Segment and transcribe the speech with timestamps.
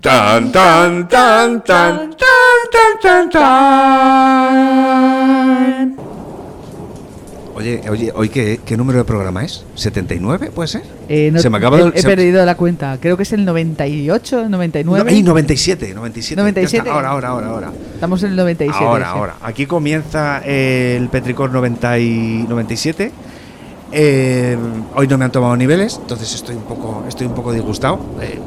[0.00, 2.10] Tan, tan, tan, tan, tan,
[2.70, 4.74] tan, tan, tan.
[7.54, 9.64] Oye, oye, ¿hoy qué, qué número de programa es?
[9.76, 10.82] ¿79 puede ser?
[11.08, 11.90] Eh, no- se me acaba he, de...
[11.94, 12.98] he se- perdido la cuenta.
[13.00, 15.04] Creo que es el 98, 99.
[15.04, 16.40] No, ¡ay, 97, 97.
[16.40, 16.76] 97.
[16.76, 17.72] Ya está, Ahora, ahora, ahora, ahora.
[17.94, 18.84] Estamos en el 97.
[18.84, 19.10] Ahora, sí.
[19.14, 19.36] ahora.
[19.40, 23.12] Aquí comienza el Petricor 90 y 97.
[23.96, 24.58] Eh,
[24.96, 28.00] hoy no me han tomado niveles, entonces estoy un poco, estoy un poco disgustado.
[28.20, 28.40] Eh,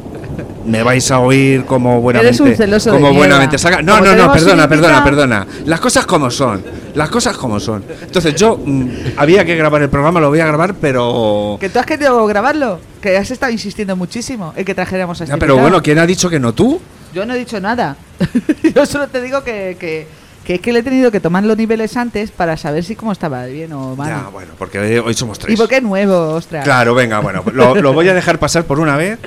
[0.66, 3.18] me vais a oír como buenamente, Eres un celoso de como mierda.
[3.20, 3.82] buenamente saca.
[3.82, 5.48] No, Como no, no, perdona, perdona, perdona.
[5.66, 6.64] Las cosas como son,
[6.96, 7.84] las cosas como son.
[8.02, 8.88] Entonces yo mm,
[9.18, 12.80] había que grabar el programa, lo voy a grabar, pero Que tú has querido grabarlo.
[13.02, 15.70] Que has estado insistiendo muchísimo en que trajéramos a este Ya, pero invitado.
[15.70, 16.80] bueno, ¿quién ha dicho que no tú?
[17.14, 17.96] Yo no he dicho nada.
[18.76, 20.08] Yo solo te digo que, que,
[20.48, 23.12] que es que le he tenido que tomar los niveles antes para saber si cómo
[23.12, 24.08] estaba bien o mal.
[24.08, 25.54] Ya, bueno, porque hoy somos tres.
[25.54, 26.64] y porque es nuevo, ostras.
[26.64, 29.20] Claro, venga, bueno, lo, lo voy a dejar pasar por una vez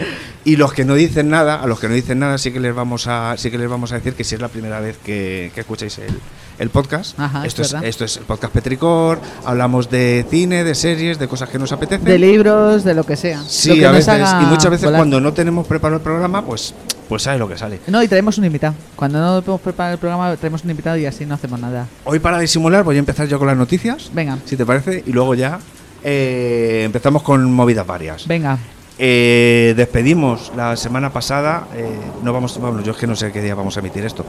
[0.46, 2.74] y los que no dicen nada, a los que no dicen nada sí que les
[2.74, 5.52] vamos a sí que les vamos a decir que si es la primera vez que,
[5.54, 6.18] que escucháis el,
[6.61, 7.89] el podcast, Ajá, esto es es verdad.
[7.89, 12.05] esto es el podcast Petricor, hablamos de cine, de series, de cosas que nos apetecen.
[12.05, 13.39] De libros, de lo que sea.
[13.39, 15.01] Lo Sí, que a veces y muchas veces volar.
[15.01, 16.75] cuando no tenemos preparado el programa, pues
[17.09, 17.81] pues sabe lo que sale.
[17.88, 18.75] No, y traemos un invitado.
[18.95, 21.88] Cuando no podemos preparar el programa, traemos un invitado y así no hacemos nada.
[22.05, 25.11] Hoy para disimular voy a empezar yo con las noticias, Venga, si te parece, y
[25.13, 25.59] luego ya
[26.05, 28.27] eh, empezamos con movidas varias.
[28.29, 28.59] venga.
[29.03, 31.88] Eh, despedimos la semana pasada, eh,
[32.23, 34.27] no vamos, bueno, yo es que no sé qué día vamos a emitir esto,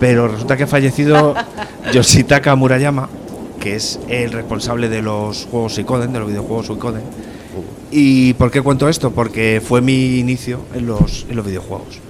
[0.00, 1.34] pero resulta que ha fallecido
[1.92, 3.08] Yoshitaka Murayama,
[3.60, 7.02] que es el responsable de los juegos Suicoden, de los videojuegos Suicoden.
[7.90, 9.12] ¿Y por qué cuento esto?
[9.12, 12.00] Porque fue mi inicio en los, en los videojuegos.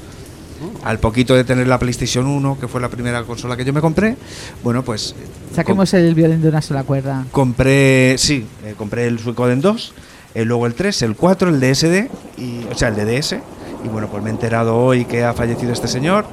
[0.82, 3.80] Al poquito de tener la PlayStation 1, que fue la primera consola que yo me
[3.80, 4.16] compré,
[4.62, 5.14] bueno, pues
[5.54, 7.26] Saquemos el violín de una sola cuerda.
[7.30, 9.94] Compré, sí, eh, compré el Suicoden 2,
[10.34, 13.36] eh, luego el 3, el 4, el DSD, y, o sea, el DDS.
[13.84, 16.24] Y bueno, pues me he enterado hoy que ha fallecido este señor.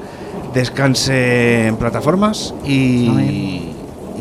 [0.54, 3.70] Descanse en plataformas y,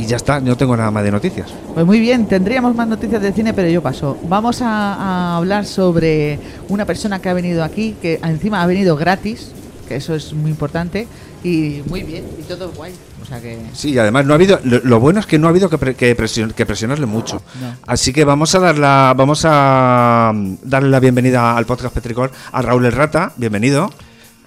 [0.06, 1.52] ya está, no tengo nada más de noticias.
[1.74, 4.16] Pues muy bien, tendríamos más noticias de cine, pero yo paso.
[4.28, 6.38] Vamos a, a hablar sobre
[6.68, 9.50] una persona que ha venido aquí, que encima ha venido gratis,
[9.88, 11.06] que eso es muy importante,
[11.44, 12.92] y muy bien, y todo guay.
[13.22, 13.58] O sea que...
[13.74, 15.78] Sí, y además no ha habido, lo, lo bueno es que no ha habido que,
[15.78, 17.42] pre- que, presion- que presionarle mucho.
[17.60, 17.74] No.
[17.86, 20.32] Así que vamos a dar la, vamos a
[20.62, 23.90] darle la bienvenida al podcast Petricor a Raúl El Rata, bienvenido.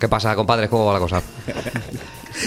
[0.03, 0.69] ¿Qué pasa, compadres?
[0.69, 1.22] ¿Cómo va la cosa?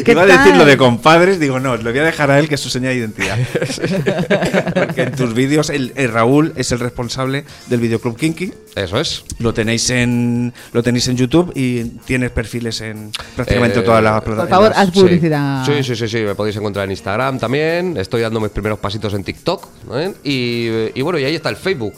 [0.05, 2.51] ¿Qué Iba a decir lo de compadres, digo, no, lo voy a dejar a él
[2.51, 3.39] que es su señal de identidad.
[4.75, 8.53] Porque en tus vídeos el, el Raúl es el responsable del videoclub Kinky.
[8.75, 9.25] Eso es.
[9.39, 14.21] Lo tenéis en lo tenéis en YouTube y tienes perfiles en prácticamente Eh, todas las
[14.21, 14.51] Por plataformas.
[14.51, 15.65] favor, haz publicidad.
[15.65, 17.97] Sí, sí, sí, sí, me podéis encontrar en Instagram también.
[17.97, 19.67] Estoy dando mis primeros pasitos en TikTok.
[19.95, 20.13] ¿eh?
[20.25, 21.95] Y, y bueno, y ahí está el Facebook.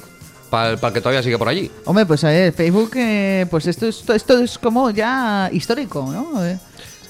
[0.50, 1.70] Para el, que todavía sigue por allí.
[1.84, 6.44] Hombre, pues a ver, Facebook, eh, pues esto, esto, esto es como ya histórico, ¿no?
[6.44, 6.58] Eh,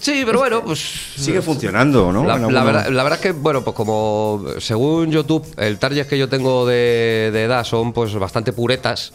[0.00, 0.78] Sí, pero bueno, pues.
[1.16, 2.24] Sigue funcionando, ¿no?
[2.24, 6.28] La, verdad, la verdad es que, bueno, pues como según YouTube, el target que yo
[6.28, 9.12] tengo de, de edad son pues bastante puretas.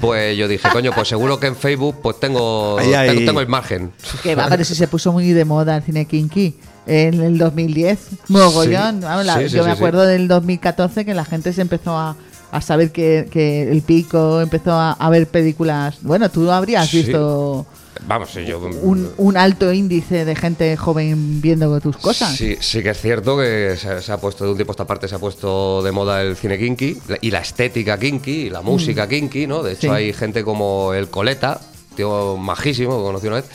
[0.00, 3.48] Pues yo dije, coño, pues seguro que en Facebook pues tengo, Ahí tengo, tengo el
[3.48, 3.90] margen.
[4.22, 6.54] Que va, pero si se puso muy de moda el cine kinky
[6.86, 7.98] en el 2010.
[8.28, 9.00] Mogollón.
[9.00, 9.04] Sí.
[9.04, 9.78] Vamos, la- Sí, sí, yo sí, me sí.
[9.78, 12.16] acuerdo del 2014 que la gente se empezó a,
[12.50, 15.98] a saber que, que el pico empezó a, a ver películas.
[16.02, 17.02] Bueno, tú habrías Sí.
[17.02, 17.66] visto
[18.06, 18.60] Vamos, yo.
[18.60, 22.34] un, un alto índice de gente joven viendo tus cosas.
[22.36, 24.86] Sí, sí que es cierto que se, se ha puesto de un tiempo a esta
[24.86, 28.62] parte se ha puesto de moda el cine kinky y la estética kinky y la
[28.62, 29.62] música kinky, ¿no?
[29.62, 29.90] De hecho Mm.
[29.90, 29.96] Sí.
[29.96, 31.60] hay gente como el Coleta,
[31.96, 33.46] tío majísimo que conocí una vez,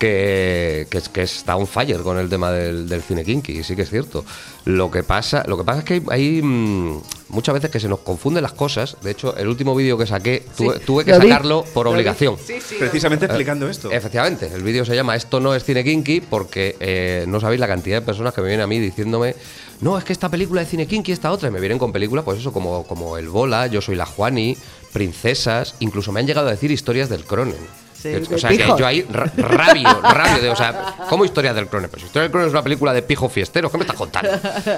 [0.00, 3.76] que, que, es- que está on fire con el tema del, del cine kinky, sí
[3.76, 4.24] que es cierto.
[4.64, 7.88] Lo que pasa, lo que pasa es que hay, hay, mm, muchas veces que se
[7.88, 8.96] nos confunden las cosas.
[9.02, 11.28] De hecho, el último vídeo que saqué tuve, Sí, tuve que vi.
[11.28, 11.96] sacarlo por Lo vi.
[11.98, 12.36] obligación.
[12.78, 13.90] Precisamente explicando esto.
[13.92, 17.68] Efectivamente, el vídeo se llama Esto no es cine kinky porque eh, no sabéis la
[17.68, 19.36] cantidad de personas que me vienen a mí diciéndome
[19.80, 22.22] no, es que esta película es cine kinky, esta otra, y me vienen con películas,
[22.24, 24.54] pues eso, como, como El Bola, Yo soy la Juani,
[24.92, 27.56] Princesas, incluso me han llegado a decir historias del Cronen.
[28.02, 31.66] Sí, o sea, que yo ahí ra- rabio, rabio de, o sea, ¿cómo historias del
[31.66, 31.90] Cronen?
[31.90, 34.30] Pues historia del Cronen es una película de pijos fiesteros, ¿qué me estás contando?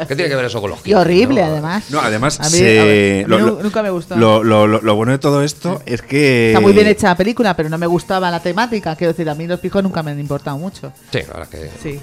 [0.08, 1.46] ¿Qué tiene que ver eso con los Y horrible, no?
[1.46, 1.84] además.
[1.90, 4.16] No, además, A mí- se- a ver, a mí lo- nu- lo- nunca me gustó.
[4.16, 6.48] Lo, lo- lo- lo bueno de todo esto es que.
[6.48, 8.96] Está muy bien hecha la película, pero no me gustaba la temática.
[8.96, 10.92] Quiero decir, a mí los pijos nunca me han importado mucho.
[11.12, 11.70] Sí, la verdad que...
[11.82, 12.00] Sí.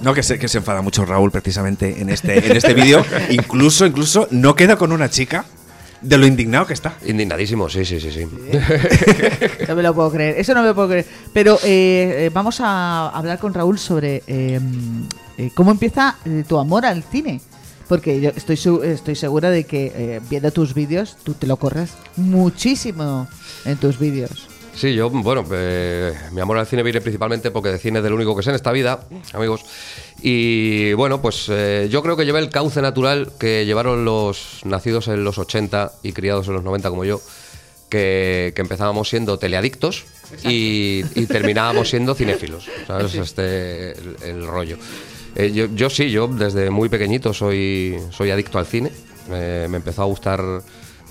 [0.00, 3.04] No, que se, que se enfada mucho Raúl precisamente en este, en este vídeo.
[3.30, 5.44] incluso, incluso no queda con una chica
[6.02, 6.96] de lo indignado que está.
[7.06, 8.26] Indignadísimo, sí, sí, sí, sí.
[9.68, 11.06] No me lo puedo creer, eso no me lo puedo creer.
[11.32, 14.60] Pero eh, eh, vamos a hablar con Raúl sobre eh,
[15.38, 17.40] eh, cómo empieza eh, tu amor al cine.
[17.88, 21.56] Porque yo estoy, su- estoy segura de que eh, viendo tus vídeos, tú te lo
[21.56, 23.28] corres muchísimo
[23.64, 24.48] en tus vídeos.
[24.74, 28.14] Sí, yo, bueno, eh, mi amor al cine viene principalmente porque de cine es del
[28.14, 29.64] único que sé en esta vida, amigos.
[30.22, 35.08] Y bueno, pues eh, yo creo que llevé el cauce natural que llevaron los nacidos
[35.08, 37.20] en los 80 y criados en los 90 como yo,
[37.90, 40.04] que, que empezábamos siendo teleadictos
[40.42, 43.14] y, y terminábamos siendo cinéfilos, ¿sabes?
[43.14, 44.78] Este, el, el rollo.
[45.36, 48.90] Eh, yo, yo sí, yo desde muy pequeñito soy, soy adicto al cine.
[49.28, 50.42] Me empezó a gustar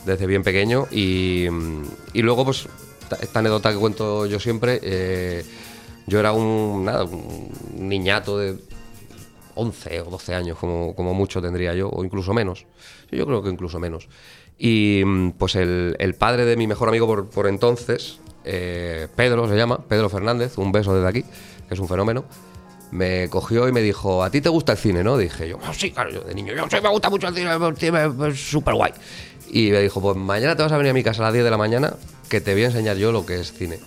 [0.06, 1.46] desde bien pequeño y,
[2.14, 2.68] y luego pues
[3.20, 5.44] esta, anécdota que cuento yo siempre, eh,
[6.08, 6.90] yo era un,
[7.78, 8.58] niñato de
[9.56, 12.66] 11 o 12 años como, mucho tendría yo, o incluso menos.
[13.12, 14.08] Yo creo que incluso menos.
[14.58, 19.80] Y mm, pues el, padre de mi mejor amigo por, entonces, eh, Pedro se llama,
[19.88, 21.24] Pedro Fernández, un beso desde aquí,
[21.68, 22.26] que es un fenómeno,
[22.92, 25.18] me cogió y me dijo, ¿a ti te gusta el cine, no?
[25.18, 27.50] Dije yo, "Ah, sí, claro, yo de niño, yo sí me gusta mucho el cine
[28.28, 28.92] es súper guay.
[29.52, 31.44] Y me dijo, pues mañana te vas a venir a mi casa a las 10
[31.44, 31.94] de la mañana,
[32.30, 33.80] que te voy a enseñar yo lo que es cine.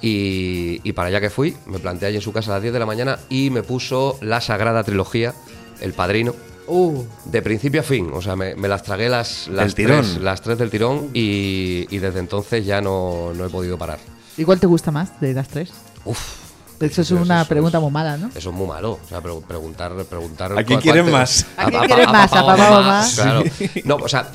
[0.00, 2.72] Y, y para allá que fui, me planteé allí en su casa a las 10
[2.72, 5.34] de la mañana y me puso la sagrada trilogía,
[5.80, 6.34] El Padrino,
[6.68, 8.10] Uh, de principio a fin.
[8.12, 9.74] O sea, me, me las tragué las, las.
[9.74, 14.00] Tres, las tres del tirón y, y desde entonces ya no, no he podido parar.
[14.36, 15.70] ¿Y cuál te gusta más de las tres?
[16.04, 16.45] Uf.
[16.80, 18.28] Eso es una eso pregunta muy mala, ¿no?
[18.34, 18.98] Eso es muy malo.
[19.04, 20.58] O sea, pre- preguntar, preguntar.
[20.58, 21.46] ¿A quién quieren más?
[21.56, 22.32] ¿A quién quieren más?
[22.32, 23.14] ¿A papá o?
[23.14, 23.42] Claro.
[23.84, 24.30] No, o sea,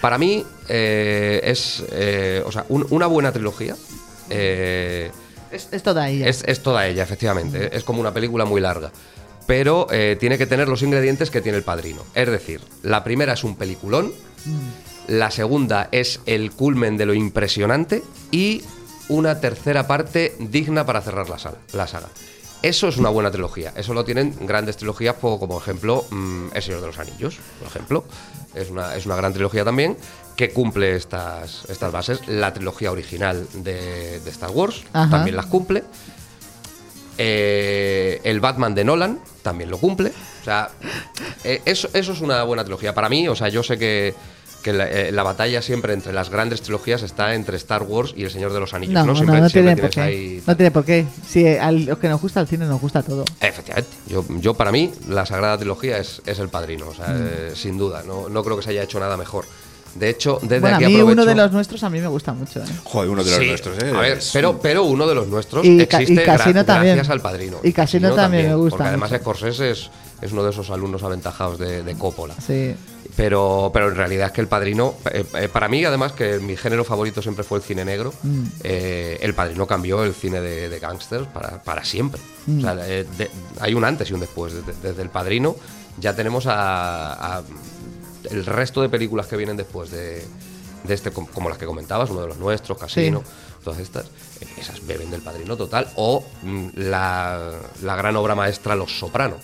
[0.00, 1.82] para mí eh, es.
[1.90, 3.74] eh, o sea, un- una buena trilogía.
[4.30, 5.10] eh,
[5.50, 6.28] Es, es toda ella.
[6.28, 7.74] es, es toda ella, efectivamente.
[7.76, 8.90] Es como una película muy larga.
[9.46, 12.02] Pero eh, tiene que tener los ingredientes que tiene el padrino.
[12.14, 14.12] Es decir, la primera es un peliculón.
[15.06, 18.02] La segunda es el culmen de lo impresionante.
[18.32, 18.62] Y
[19.08, 22.08] una tercera parte digna para cerrar la, sala- la saga.
[22.62, 23.72] Eso es una buena trilogía.
[23.76, 28.04] Eso lo tienen grandes trilogías, como ejemplo mm, El Señor de los Anillos, por ejemplo.
[28.54, 29.96] Es una, es una gran trilogía también
[30.36, 32.26] que cumple estas, estas bases.
[32.26, 35.10] La trilogía original de, de Star Wars Ajá.
[35.10, 35.84] también las cumple.
[37.18, 40.12] Eh, el Batman de Nolan también lo cumple.
[40.40, 40.70] O sea,
[41.44, 42.94] eh, eso, eso es una buena trilogía.
[42.94, 44.14] Para mí, o sea, yo sé que,
[44.66, 48.24] que la, eh, la batalla siempre entre las grandes trilogías está entre Star Wars y
[48.24, 48.94] El Señor de los Anillos.
[48.94, 50.00] no, No, no, Siempre- no siempre tiene por qué.
[50.00, 51.06] ahí- No tiene por qué.
[51.28, 53.24] Si a los que nos gusta el cine nos gusta todo.
[53.40, 53.90] Efectivamente.
[54.08, 57.26] Yo, yo para mí, la Sagrada Trilogía es, es el padrino, o sea, Mm.
[57.30, 58.02] eh, sin duda.
[58.04, 59.44] No, no creo que se haya hecho nada mejor.
[59.94, 61.12] De hecho, desde bueno, a aquí mí aprovecho...
[61.12, 62.58] uno de los nuestros a mí me gusta mucho.
[62.60, 62.66] ¿eh?
[62.82, 63.92] Joder, uno de los Sí, nuestros, ¿eh?
[63.96, 66.96] A ver, pero, pero uno de los nuestros Y ca- y existe gra- Casino también.
[66.96, 67.58] gracias al padrino.
[67.62, 69.22] Y Casino también me gusta Porque además mucho.
[69.22, 69.90] Scorsese es,
[70.20, 72.34] es uno de esos alumnos aventajados de, de Coppola.
[72.44, 72.74] Sí.
[73.16, 76.54] Pero, pero en realidad es que el padrino, eh, eh, para mí además que mi
[76.56, 78.44] género favorito siempre fue el cine negro, Mm.
[78.62, 82.20] eh, el padrino cambió el cine de, de gángsters para, para siempre.
[82.46, 82.58] Mm.
[82.58, 83.30] O sea, de-
[83.60, 84.52] hay un antes y un después.
[84.82, 85.56] Desde, el padrino
[85.98, 87.42] ya tenemos a, a
[88.30, 90.22] el resto de películas que vienen después de,
[90.84, 93.22] de este, com- como las que comentabas, uno de los nuestros, Casino,
[93.64, 94.06] todas estas,
[94.58, 97.50] esas beben del padrino total, o mm, la,
[97.82, 99.36] la gran obra maestra Los Soprano.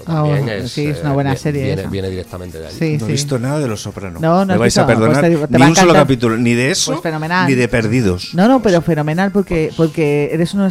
[0.00, 1.90] Eso Ah, bueno, sí, es una eh, buena vie- serie Viene, esa.
[1.90, 2.72] viene directamente de ahí.
[2.78, 3.04] Sí, No sí.
[3.06, 4.20] he visto nada de Los Sopranos.
[4.20, 6.36] No, no Me vais a visto, perdonar pues te- te ni a un solo capítulo,
[6.36, 7.48] ni de eso, Pues fenomenal.
[7.48, 8.34] ni de Perdidos.
[8.34, 10.68] No, no, pero fenomenal porque, porque eres una,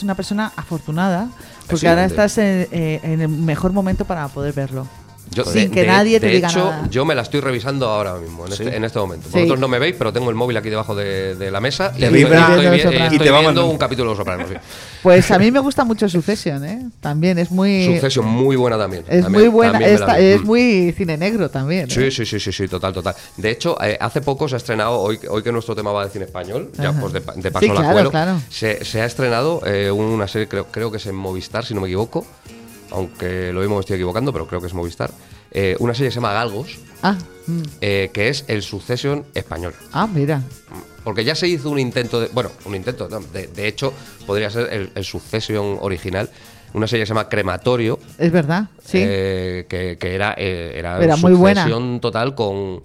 [0.00, 1.28] una persona afortunada
[1.68, 4.86] porque ahora estás en, eh, en el mejor momento para poder verlo.
[5.32, 6.88] Yo, Sin que nadie te de diga hecho, nada.
[6.90, 8.62] yo me la estoy revisando ahora mismo, en, Sí.
[8.64, 9.28] este, en este momento.
[9.28, 9.34] Sí.
[9.34, 12.02] Vosotros no me veis, pero tengo el móvil aquí debajo de, de la mesa y
[12.02, 13.02] estoy, vibra- estoy Los vi- Sopranos.
[13.04, 14.48] estoy Y te va viendo un capítulo de Los Sopranos.
[14.48, 14.56] sí.
[15.04, 16.88] Pues a mí me gusta mucho Succession, ¿eh?
[17.00, 17.86] También es muy...
[17.94, 19.04] Sucesión muy buena también.
[19.08, 20.46] Es También- muy buena, esta- es Mm.
[20.46, 21.84] muy cine negro también.
[21.88, 21.94] ¿eh?
[21.94, 23.14] Sí, sí, sí, sí, sí, total, total.
[23.36, 26.10] De hecho, eh, hace poco se ha estrenado, hoy, hoy que nuestro tema va de
[26.10, 27.00] cine español, ya Ajá.
[27.00, 28.40] pues de, pa- de paso Sí, la claro, claro.
[28.50, 31.80] Se, se ha estrenado eh, una serie, creo, creo que es en Movistar, si no
[31.80, 32.26] me equivoco,
[32.90, 35.10] aunque lo mismo me estoy equivocando, pero creo que es Movistar.
[35.52, 37.16] eh, una serie que se llama Galgos, Ah,
[37.46, 37.62] mm.
[37.80, 39.74] eh, que es el Succession español.
[39.92, 40.42] ah, mira.
[41.02, 42.28] Porque ya se hizo un intento de.
[42.28, 43.08] Bueno, un intento.
[43.08, 43.92] no, de, de hecho,
[44.26, 46.28] podría ser el, el Succession original.
[46.74, 47.98] Una serie que se llama Crematorio.
[48.18, 48.98] Es verdad, sí.
[49.00, 51.66] eh, que, que era, eh, era, Era muy buena.
[52.00, 52.82] Total con.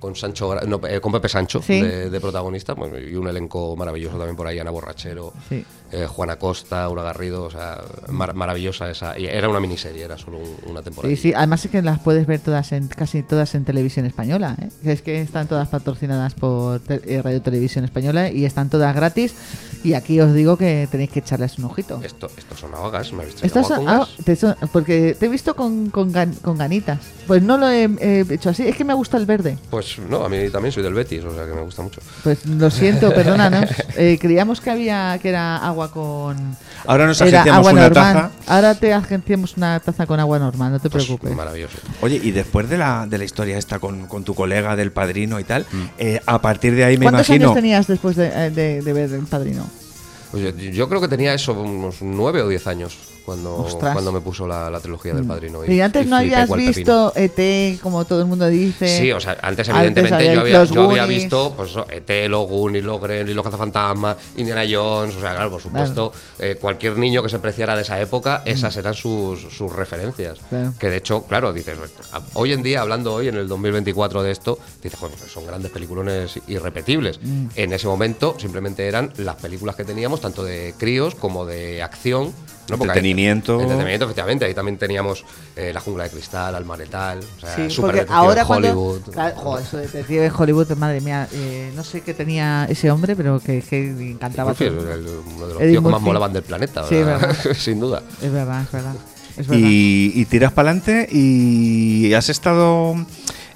[0.00, 1.78] Con Sancho no, eh, con Pepe Sancho Sí.
[1.82, 5.62] de, de protagonista bueno, y un elenco maravilloso también por ahí Ana Borrachero Sí.
[5.92, 7.78] Eh, Juana Costa Aura Garrido o sea
[8.08, 11.64] mar- maravillosa esa y era una miniserie era solo un- una temporada Sí, sí, además
[11.64, 14.68] es que las puedes ver todas en casi todas en televisión española, ¿eh?
[14.84, 19.34] Es que están todas patrocinadas por te- eh, Radio Televisión Española y están todas gratis
[19.82, 22.00] y aquí os digo que tenéis que echarles un ojito.
[22.04, 25.54] esto estos son ahogas me habéis agua son- ah, te son- porque te he visto
[25.56, 26.98] con, con, gan- con ganitas.
[27.26, 29.56] Pues no lo he, he hecho así, es que me gusta el verde.
[29.70, 32.00] Pues Pues no, a mí también soy del Betis, o sea que me gusta mucho.
[32.22, 33.70] Pues lo siento, perdónanos.
[33.96, 36.56] Eh, creíamos que había que era agua con.
[36.86, 38.12] Ahora nos era agenciamos agua una normal.
[38.14, 38.30] taza.
[38.54, 41.34] Ahora te agenciamos una taza con agua normal, no te Pues, preocupes.
[41.34, 41.76] maravilloso.
[42.02, 45.40] Oye, y después de la, de la historia esta con, con tu colega del padrino
[45.40, 45.66] y tal,
[45.98, 47.46] eh, a partir de ahí me ¿Cuántos imagino.
[47.50, 49.66] años tenías después de, eh, de- de ver El Padrino?
[50.30, 53.92] Pues yo, yo creo que tenía eso, unos nueve o diez años, cuando, Ostras.
[53.92, 55.64] cuando me puso la, la trilogía del Padrino.
[55.64, 58.88] Y, antes no flipé habías visto ET, como todo el mundo dice.
[58.88, 62.28] Sí, o sea, antes Antes evidentemente había yo, había, yo había visto pues, eso, ET,
[62.28, 66.96] los Goonies, los Gremlins, los Cazafantasmas, Indiana Jones, o sea, claro, por supuesto, eh, cualquier
[66.96, 70.38] niño que se preciara de esa época, esas eran sus, sus referencias.
[70.48, 70.74] Claro.
[70.78, 71.78] Que de hecho, claro, dices,
[72.34, 75.70] hoy en día, hablando hoy en el 2024 de esto, dices, bueno, pues son grandes
[75.70, 77.20] peliculones irrepetibles.
[77.22, 77.46] Mm.
[77.56, 82.32] En ese momento simplemente eran las películas que teníamos, tanto de críos como de acción.
[82.68, 82.74] ¿No?
[82.76, 83.54] Ahí- Entretenimiento.
[83.60, 84.44] entretenimiento, efectivamente.
[84.44, 85.24] Ahí también teníamos
[85.56, 88.68] eh, La Jungla de Cristal, Alma Letal, o sea, Sí, Super porque ahora en cuando.
[88.68, 89.00] Hollywood.
[89.12, 92.90] Claro, jo, eso de detective en Hollywood, madre mía, eh, no sé qué tenía ese
[92.90, 94.50] hombre, pero que, que encantaba.
[94.50, 94.92] Murphy es todo.
[94.94, 97.20] el- uno de los Eddie tíos que más molaban del planeta, Sí, ¿verdad?
[97.20, 97.54] verdad.
[97.58, 98.02] sin duda.
[98.22, 98.94] Es verdad, es verdad.
[99.36, 99.62] Es verdad.
[99.68, 102.94] Y, y tiras para adelante y has estado.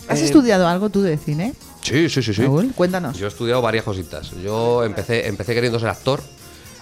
[0.09, 1.55] ¿Has eh, estudiado algo tú de cine?
[1.83, 2.43] Sí, sí, sí, sí.
[2.43, 2.73] Raúl?
[2.75, 3.17] Cuéntanos.
[3.19, 4.31] Yo he estudiado varias cositas.
[4.43, 6.23] Yo empecé, empecé queriendo ser actor.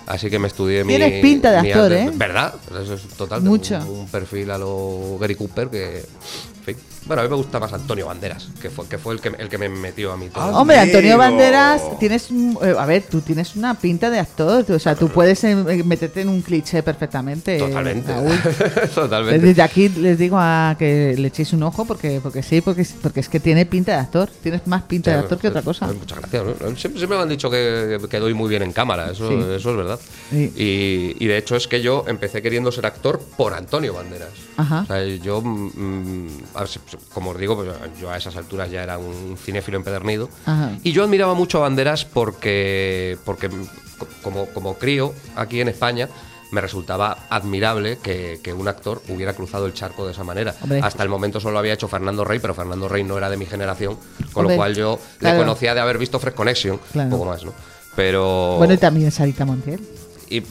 [0.06, 0.96] Así que me estudié mi.
[0.96, 2.10] Tienes pinta de actor, ¿eh?
[2.14, 2.54] ¿Verdad?
[2.82, 3.42] Eso es total.
[3.42, 3.78] Mucho.
[3.78, 5.98] Un, un perfil a lo Gary Cooper que.
[5.98, 6.76] en fin.
[7.06, 9.48] Bueno, a mí me gusta más Antonio Banderas, que fue, que fue el, que, el
[9.48, 10.42] que me metió a mí todo.
[10.44, 11.18] Ah, Hombre, Antonio.
[11.18, 12.30] Banderas, tienes.
[12.30, 14.64] un- eh, a ver, tú tienes una pinta de actor.
[14.70, 15.54] O sea, tú puedes eh,
[15.84, 17.58] meterte en un cliché perfectamente.
[17.58, 18.12] Totalmente.
[18.12, 18.38] Raúl.
[18.94, 19.46] Totalmente.
[19.46, 23.20] Desde aquí les digo a que le echéis un ojo porque, porque sí, porque, porque
[23.20, 24.30] es que tiene pinta de actor.
[24.42, 25.86] Tienes más pinta de actor que otra cosa.
[25.88, 26.44] Muchas gracias.
[26.44, 26.76] ¿no?
[26.76, 29.34] Siempre, siempre me han dicho que, que doy muy bien en cámara, eso, Sí.
[29.56, 29.98] eso es verdad.
[30.30, 30.52] Sí.
[30.56, 34.28] Y, y de hecho es que yo empecé queriendo ser actor por Antonio Banderas.
[34.56, 34.80] Ajá.
[34.82, 36.68] O sea, yo, mm, a ver,
[37.12, 37.68] como os digo, pues,
[38.00, 40.28] yo a esas alturas ya era un cinéfilo empedernido.
[40.46, 40.72] Ajá.
[40.82, 46.08] Y yo admiraba mucho a Banderas porque, porque co- como, como crío aquí en España,
[46.50, 50.54] me resultaba admirable que, que un actor hubiera cruzado el charco de esa manera.
[50.62, 50.80] Hombre.
[50.82, 53.46] Hasta el momento solo había hecho Fernando Rey, pero Fernando Rey no era de mi
[53.46, 53.96] generación,
[54.34, 55.38] con Hombre, lo cual yo claro.
[55.38, 57.06] le conocía de haber visto Fresh Connection, Claro.
[57.08, 57.54] un poco más, ¿no?
[57.96, 58.56] Pero.
[58.58, 59.80] Bueno, y también Sarita Montiel.
[60.28, 60.44] Y, eh,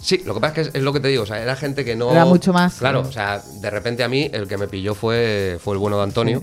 [0.00, 1.84] sí, lo que pasa es que es, lo que te digo, o sea, era gente
[1.84, 2.10] que no.
[2.10, 5.58] Era mucho más, Claro, o sea, de repente a mí el que me pilló fue,
[5.62, 6.42] fue el bueno de Antonio.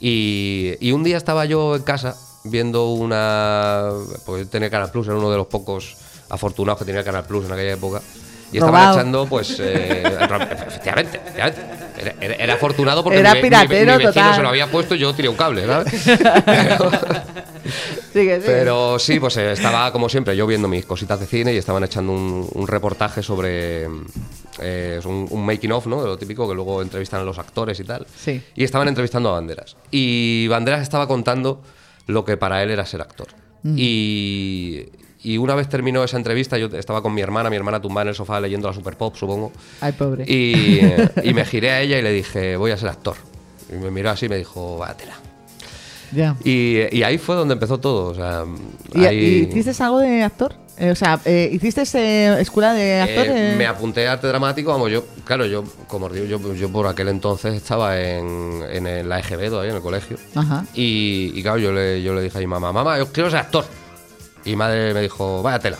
[0.00, 3.90] Y, y un día estaba yo en casa viendo una.
[4.26, 5.96] Pues tenía Canal Plus, era uno de los pocos
[6.28, 8.02] afortunados que tenía Canal Plus en aquella época.
[8.52, 9.58] Y estaban echando, pues.
[9.58, 10.02] eh,
[10.68, 11.83] efectivamente, efectivamente.
[11.96, 14.34] Era, era- era afortunado porque Era mi, ve- mi piratero mi vecino total.
[14.36, 15.92] se lo había puesto y yo tiré un cable, ¿sabes?
[18.12, 18.46] Sigue, sigue.
[18.46, 21.82] Pero sí, pues eh, estaba como siempre yo viendo mis cositas de cine y estaban
[21.82, 23.88] echando un, un reportaje sobre
[24.60, 26.00] eh, un making of, ¿no?
[26.02, 28.06] De lo típico que luego entrevistan a los actores y tal.
[28.16, 28.40] Sí.
[28.54, 29.76] Y estaban entrevistando a Banderas.
[29.90, 31.62] Y Banderas estaba contando
[32.06, 33.28] lo que para él era ser actor.
[33.62, 33.74] Mm.
[33.78, 34.86] Y,
[35.24, 38.08] y una vez terminó esa entrevista, yo estaba con mi hermana, mi hermana tumbada en
[38.10, 39.50] el sofá leyendo la Super Pop, supongo.
[39.80, 40.24] Ay, pobre.
[40.30, 40.80] Y,
[41.28, 43.16] y me giré a ella y le dije, voy a ser actor.
[43.72, 45.14] Y me miró así y me dijo, váyatela.
[46.12, 46.36] Ya.
[46.44, 48.10] Y, y ahí fue donde empezó todo.
[48.10, 48.44] O sea,
[48.94, 50.54] ¿Y, ahí- y hiciste algo de actor?
[50.76, 53.26] Eh, o sea, eh, ¿hiciste eh, escuela de actor?
[53.26, 53.54] Eh, eh?
[53.56, 56.86] me apunté a arte dramático, vamos, yo, claro, yo, como os digo, yo, yo por
[56.88, 60.16] aquel entonces estaba en, en la EGB todavía, en el colegio.
[60.34, 60.64] Ajá.
[60.74, 63.38] Y, y claro, yo le, yo le dije a mi mamá, mamá, yo quiero ser
[63.40, 63.64] actor.
[64.44, 65.78] Y mi madre me dijo, vaya tela.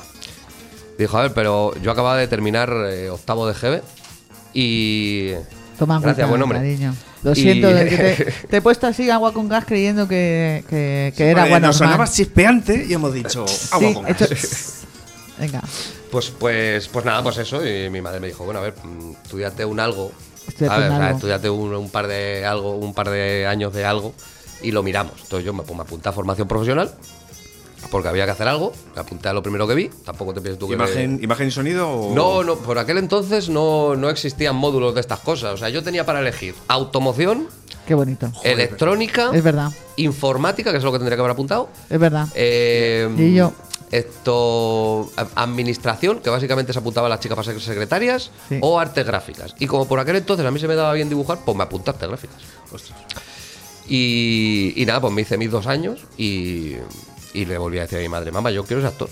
[0.99, 3.83] Dijo, a ver, pero yo acababa de terminar eh, octavo de GB
[4.55, 5.33] y...
[5.79, 6.59] Toma Gracias, buen hombre.
[6.59, 6.95] cariño.
[7.25, 11.31] Lo Y- siento, te, te he puesto así agua con gas creyendo que, que, que
[11.31, 11.95] era agua nos normal.
[11.97, 14.81] sonaba chispeante y hemos dicho agua Sí, con hecho- gas.
[15.39, 15.63] Venga,
[16.13, 17.67] Pues, pues, pues nada, pues eso.
[17.67, 20.13] Y mi madre me dijo, bueno, a ver, mm, estudiate un algo.
[20.47, 21.17] Estudiate a ver, un o sea, algo.
[21.19, 24.15] estudiate un, un par de algo, un par de años de algo
[24.63, 25.15] y lo miramos.
[25.23, 26.95] Entonces yo me, pues, me apunté a formación profesional
[27.91, 28.73] porque había que hacer algo.
[28.95, 29.89] Me apunté a lo primero que vi.
[30.05, 31.89] Tampoco te pienses tú que me- ¿Imagen, ¿Imagen y sonido?
[31.91, 32.15] O...
[32.15, 35.55] No, no, por aquel entonces no, no existían módulos de estas cosas.
[35.55, 37.49] O sea, yo tenía para elegir automoción,
[37.87, 38.31] qué bonito.
[38.43, 41.69] electrónica, Es verdad, informática, que es lo que tendría que haber apuntado.
[41.91, 42.29] es verdad.
[42.35, 43.53] Eh, Y yo.
[43.91, 48.59] Esto, administración, que básicamente se apuntaba a las chicas para ser secretarias, Sí.
[48.61, 49.55] o artes gráficas.
[49.61, 51.91] Y como por aquel entonces a mí se me daba bien dibujar, pues me apunté
[51.91, 52.37] a artes gráficas.
[52.73, 52.99] Ostras.
[53.87, 56.73] Y, y nada, pues me hice mis dos años y,
[57.35, 59.11] y le volví a decir a mi madre, mamá, yo quiero ser actor.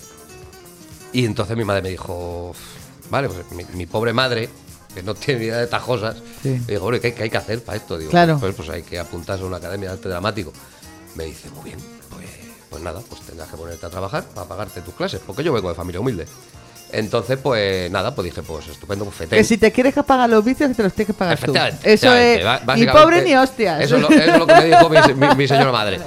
[1.11, 2.55] Y entonces mi madre me dijo,
[3.11, 4.49] vale, pues mi, mi pobre madre,
[4.95, 6.49] que no tiene ni idea de estas cosas, Sí.
[6.67, 7.97] me dijo, "Hombre, ¿qué, qué hay que hacer para esto?
[7.97, 8.37] Digo, Claro.
[8.39, 10.51] pues, pues hay que apuntarse a una academia de arte dramático.
[11.15, 12.25] Me dice, muy bien, pues,
[12.69, 15.69] pues nada, pues tendrás que ponerte a trabajar para pagarte tus clases, porque yo vengo
[15.69, 16.25] de familia humilde.
[16.93, 19.39] Entonces, pues nada, pues dije, pues estupendo, pues fetén.
[19.39, 21.53] Que si te quieres que pagar los vicios, que te los tienes que pagar tú.
[21.83, 22.45] Eso es.
[22.75, 23.81] Ni pobre ni hostias.
[23.81, 24.97] Eso es, lo, eso es lo que me dijo mi,
[25.27, 25.99] mi- mi señora madre.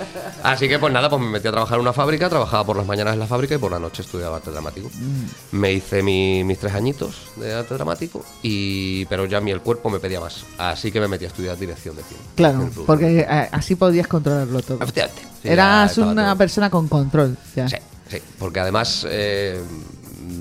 [0.43, 2.87] Así que pues nada, pues me metí a trabajar en una fábrica, trabajaba por las
[2.87, 4.89] mañanas en la fábrica y por la noche estudiaba arte dramático.
[4.95, 5.57] Mm.
[5.57, 9.61] Me hice mi- mis tres añitos de arte dramático, y pero ya a mí el
[9.61, 10.45] cuerpo me pedía más.
[10.59, 12.21] Así que me metí a estudiar dirección de cine.
[12.37, 14.79] Claro, porque eh, así podías controlarlo todo.
[14.83, 15.23] Efectivamente.
[15.43, 16.37] sí, Eras una todo.
[16.39, 17.37] persona con control.
[17.57, 17.69] ya.
[17.69, 17.77] Sí,
[18.09, 19.61] sí, porque además, eh,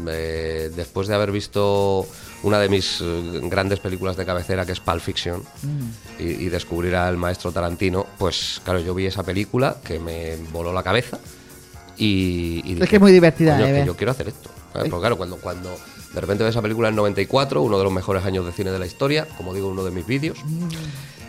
[0.10, 2.08] eh, después de haber visto
[2.44, 6.22] una de mis eh, grandes películas de cabecera, que es Pulp Fiction, Mm.
[6.22, 10.72] y, y descubrir al maestro Tarantino, pues claro, yo vi esa película que me voló
[10.74, 11.18] la cabeza
[11.98, 13.88] y, y Es que es muy divertida "Coño, de que ver".
[13.88, 14.50] yo quiero hacer esto.
[14.74, 14.90] ¿sabes?
[14.90, 15.70] Porque claro, cuando, cuando
[16.14, 18.80] de repente ves esa película en 94, uno de los mejores años de cine de
[18.80, 20.68] la historia, como digo, uno de mis vídeos, Mm.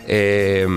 [0.07, 0.67] eh,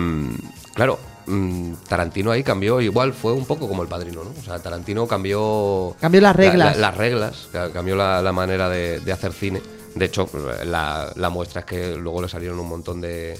[0.74, 0.98] claro,
[1.30, 4.30] mm, Tarantino ahí cambió, igual fue un poco como el padrino, ¿no?
[4.38, 5.94] O sea, Tarantino cambió.
[6.00, 6.76] Cambió las la- reglas.
[6.76, 9.62] la- las reglas, ca- cambió la, la manera de, de hacer cine.
[9.94, 10.28] De hecho,
[10.64, 13.36] la, la muestra es que luego le salieron un montón de,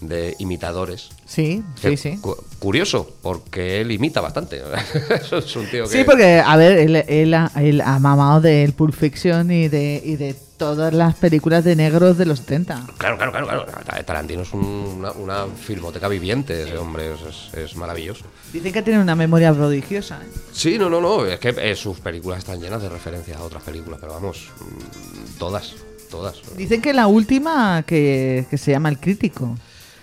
[0.00, 1.08] de imitadores.
[1.26, 2.18] Sí, Que sí, sí.
[2.20, 4.62] cu- curioso, porque él imita bastante.
[5.32, 5.90] Es un tío que.
[5.90, 10.00] Sí, porque, a ver, él, él ha, él ha mamado del Pulp Fiction y de,
[10.04, 12.86] y de todas las películas de negros de los 70.
[12.96, 14.04] Claro, claro, claro, claro.
[14.04, 14.64] Tarantino es un-
[14.98, 17.10] una, una filmoteca viviente, ese hombre,
[17.54, 18.24] es, maravilloso.
[18.52, 20.20] Dicen que tiene una memoria prodigiosa.
[20.22, 20.26] ¿eh?
[20.52, 23.62] Sí, no, no, no, es que eh, sus películas están llenas de referencias a otras
[23.62, 25.74] películas, pero vamos, mm, todas,
[26.10, 26.36] todas.
[26.56, 29.56] Dicen que la última que, que se llama El Crítico.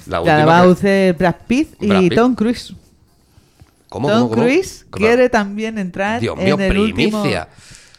[0.08, 2.16] La La va a hacer Brad Pitt y Brad Pitt.
[2.16, 2.74] Tom Cruise.
[3.90, 4.42] ¿Cómo, Tom cómo?
[4.42, 5.06] Cruise ¿Cómo?
[5.06, 7.22] quiere también entrar Dios en mío, el último.
[7.22, 7.48] primicia.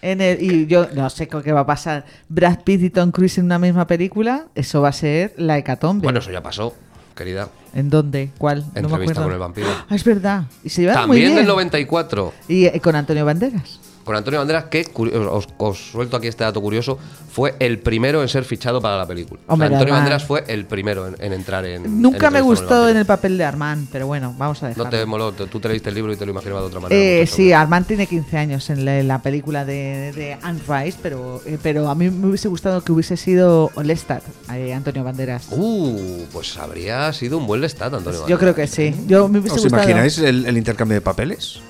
[0.03, 2.05] En el, y yo no sé qué va a pasar.
[2.29, 4.47] Brad Pitt y Tom Cruise en una misma película.
[4.55, 6.03] Eso va a ser la hecatombe.
[6.05, 6.75] Bueno, eso ya pasó,
[7.17, 7.49] querida.
[7.75, 8.31] ¿En dónde?
[8.37, 8.59] ¿Cuál?
[8.61, 9.23] No me Entrevista acuerdo.
[9.23, 9.69] con el vampiro.
[9.89, 10.45] Ah, es verdad.
[10.63, 11.37] Y se llevan muy También bien.
[11.37, 12.35] del 94.
[12.49, 13.81] Y eh, con Antonio Banderas.
[14.05, 16.99] Con Antonio Banderas, que curi- os, os suelto aquí este dato curioso,
[17.33, 19.41] fue el primero en ser fichado para la película.
[19.43, 22.03] O sea, Hombre, Antonio Banderas fue el primero en, en entrar en.
[22.03, 24.85] Nunca en me gustó en el papel de Armand, pero bueno, vamos a dejarlo.
[24.85, 27.01] No te moló, tú te leíste el libro y te lo imaginabas de otra manera.
[27.01, 27.55] Eh, sí, hombre.
[27.55, 31.59] Armand tiene 15 años en la, en la película de, de Anne Rice, pero, eh,
[31.63, 35.47] pero a mí me hubiese gustado que hubiese sido Lestat, eh, Antonio Banderas.
[35.51, 38.39] Uh, pues habría sido un buen Lestat, Antonio Yo Banderas.
[38.41, 38.95] creo que sí.
[39.07, 39.83] Yo me hubiese ¿Os gustado.
[39.83, 41.61] imagináis el, el intercambio de papeles?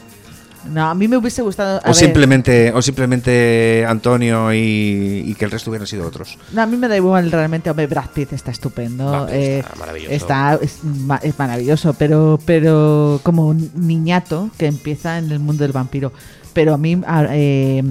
[0.70, 1.76] No, a mí me hubiese gustado.
[1.78, 6.38] a O ver, simplemente, o simplemente Antonio y, y que el resto hubieran sido otros.
[6.52, 7.70] No, a mí me da igual realmente.
[7.70, 9.08] Hombre, Brad Pitt está estupendo.
[9.10, 10.14] Brad Pitt eh, está maravilloso.
[10.14, 15.64] está- es, ma- es maravilloso, pero, pero como un niñato que empieza en el mundo
[15.64, 16.12] del vampiro.
[16.52, 17.82] Pero a mí a- eh,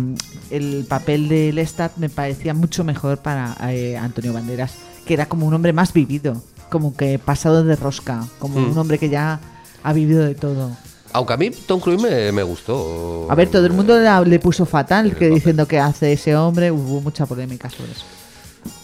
[0.52, 4.74] el papel de Lestat me parecía mucho mejor para eh, Antonio Banderas,
[5.06, 8.72] que era como un hombre más vivido, como que pasado de rosca, como Mm.
[8.72, 9.40] un hombre que ya
[9.84, 10.72] ha vivido de todo.
[11.14, 13.28] Aunque a mí Tom Cruise me, me gustó.
[13.30, 16.72] A ver, todo el mundo la- le puso fatal, que diciendo que hace ese hombre,
[16.72, 18.04] hubo mucha polémica sobre eso.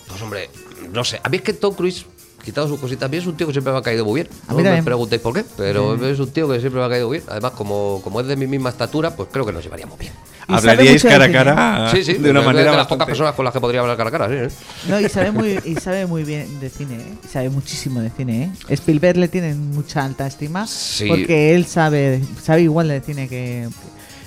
[0.08, 0.50] Pues hombre,
[0.94, 1.20] no sé.
[1.24, 2.06] A mí es que Tom Cruise,
[2.50, 4.28] quitado sus cositas, a mí es un tío que siempre me ha caído muy bien.
[4.48, 4.86] A No mí me también.
[4.86, 7.24] preguntéis por qué, pero es un tío que siempre me ha caído bien.
[7.28, 10.14] Además, como, como es de mi misma estatura, pues creo que nos llevaríamos bien.
[10.48, 13.54] Hablaríais cara a cara sí, sí, de una manera de las pocas personas con las
[13.54, 14.34] que podría hablar cara a cara, sí.
[14.34, 14.50] ¿eh?
[14.90, 17.14] No, y sabe muy, y sabe muy bien de cine, ¿eh?
[17.24, 18.74] Y sabe muchísimo de cine, ¿eh?
[18.74, 21.08] Spielberg le tiene mucha alta estima Sí.
[21.08, 23.70] porque él sabe, sabe igual de cine que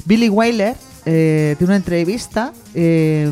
[0.04, 2.52] Billy Wilder eh, tiene una entrevista.
[2.72, 3.28] eh,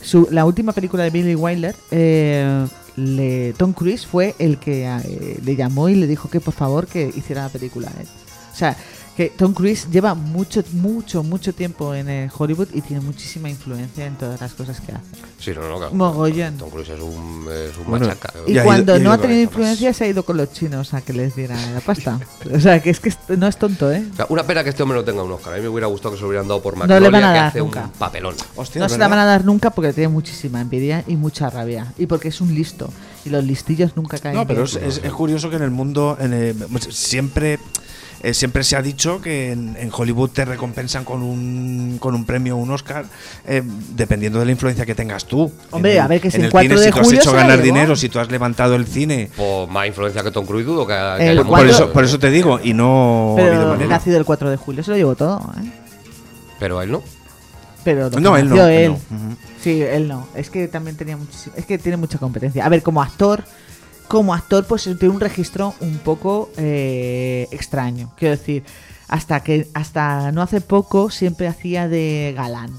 [0.00, 5.38] su- la última película de Billy Wilder, eh, le- Tom Cruise fue el que eh,
[5.44, 7.90] le llamó y le dijo que por favor que hiciera la película.
[8.52, 8.76] O sea,
[9.16, 14.04] que Tom Cruise lleva mucho, mucho, mucho tiempo en eh, Hollywood y tiene muchísima influencia
[14.04, 15.04] en todas las cosas que hace.
[15.38, 15.94] Sí, no, no, claro.
[15.94, 16.58] Mogollón.
[16.58, 18.32] Tom Cruise es un, es un Bueno, machaca.
[18.46, 21.00] Y cuando ido- no ha ido tenido influencia se ha ido con los chinos a
[21.00, 22.20] que les dieran la pasta.
[22.54, 24.04] O sea, que es que no es tonto, ¿eh?
[24.12, 25.54] O sea, una pena que este hombre no tenga un Oscar.
[25.54, 27.32] A mí me hubiera gustado que se lo hubieran dado por le Magnolia, van a
[27.32, 27.84] que dar hace nunca.
[27.84, 28.34] un papelón.
[28.56, 31.48] Hostia, no ¿es se la van a dar nunca porque tiene muchísima envidia y mucha
[31.48, 31.92] rabia.
[31.96, 32.90] Y porque es un listo.
[33.24, 34.36] Y los listillos nunca caen.
[34.36, 37.58] No, pero es, es- es curioso que en el mundo en el- pues, siempre
[38.22, 42.24] eh, siempre se ha dicho que en, en Hollywood te recompensan con un, con un
[42.24, 43.04] premio, un Oscar,
[43.46, 43.62] eh,
[43.94, 45.52] dependiendo de la influencia que tengas tú.
[45.70, 47.06] Hombre, el- a ver, que si en el el 4 cine, de si tú has
[47.06, 49.30] julio hecho ganar dinero, si tú has levantado el cine.
[49.36, 51.84] Por más influencia que Tom Cruise dudo que, que El haya Por cuatro- mucho.
[51.84, 53.88] eso, por eso te digo, y no ha habido Pero manera.
[53.90, 55.70] nacido el 4 de julio se lo llevó todo, ¿eh?
[56.58, 57.02] Pero él no.
[57.84, 58.66] Pero lo No, él no.
[58.66, 58.88] él él.
[58.90, 58.94] no.
[58.94, 59.36] Ujú.
[59.62, 60.26] Sí, él no.
[60.34, 61.54] Es que también tenía muchísimo.
[61.56, 62.64] Es que tiene mucha competencia.
[62.64, 63.44] A ver, como actor,
[64.08, 68.12] como actor, pues tiene un registro un poco eh, extraño.
[68.16, 68.64] Quiero decir,
[69.08, 72.70] hasta que hasta no hace poco siempre hacía de galán.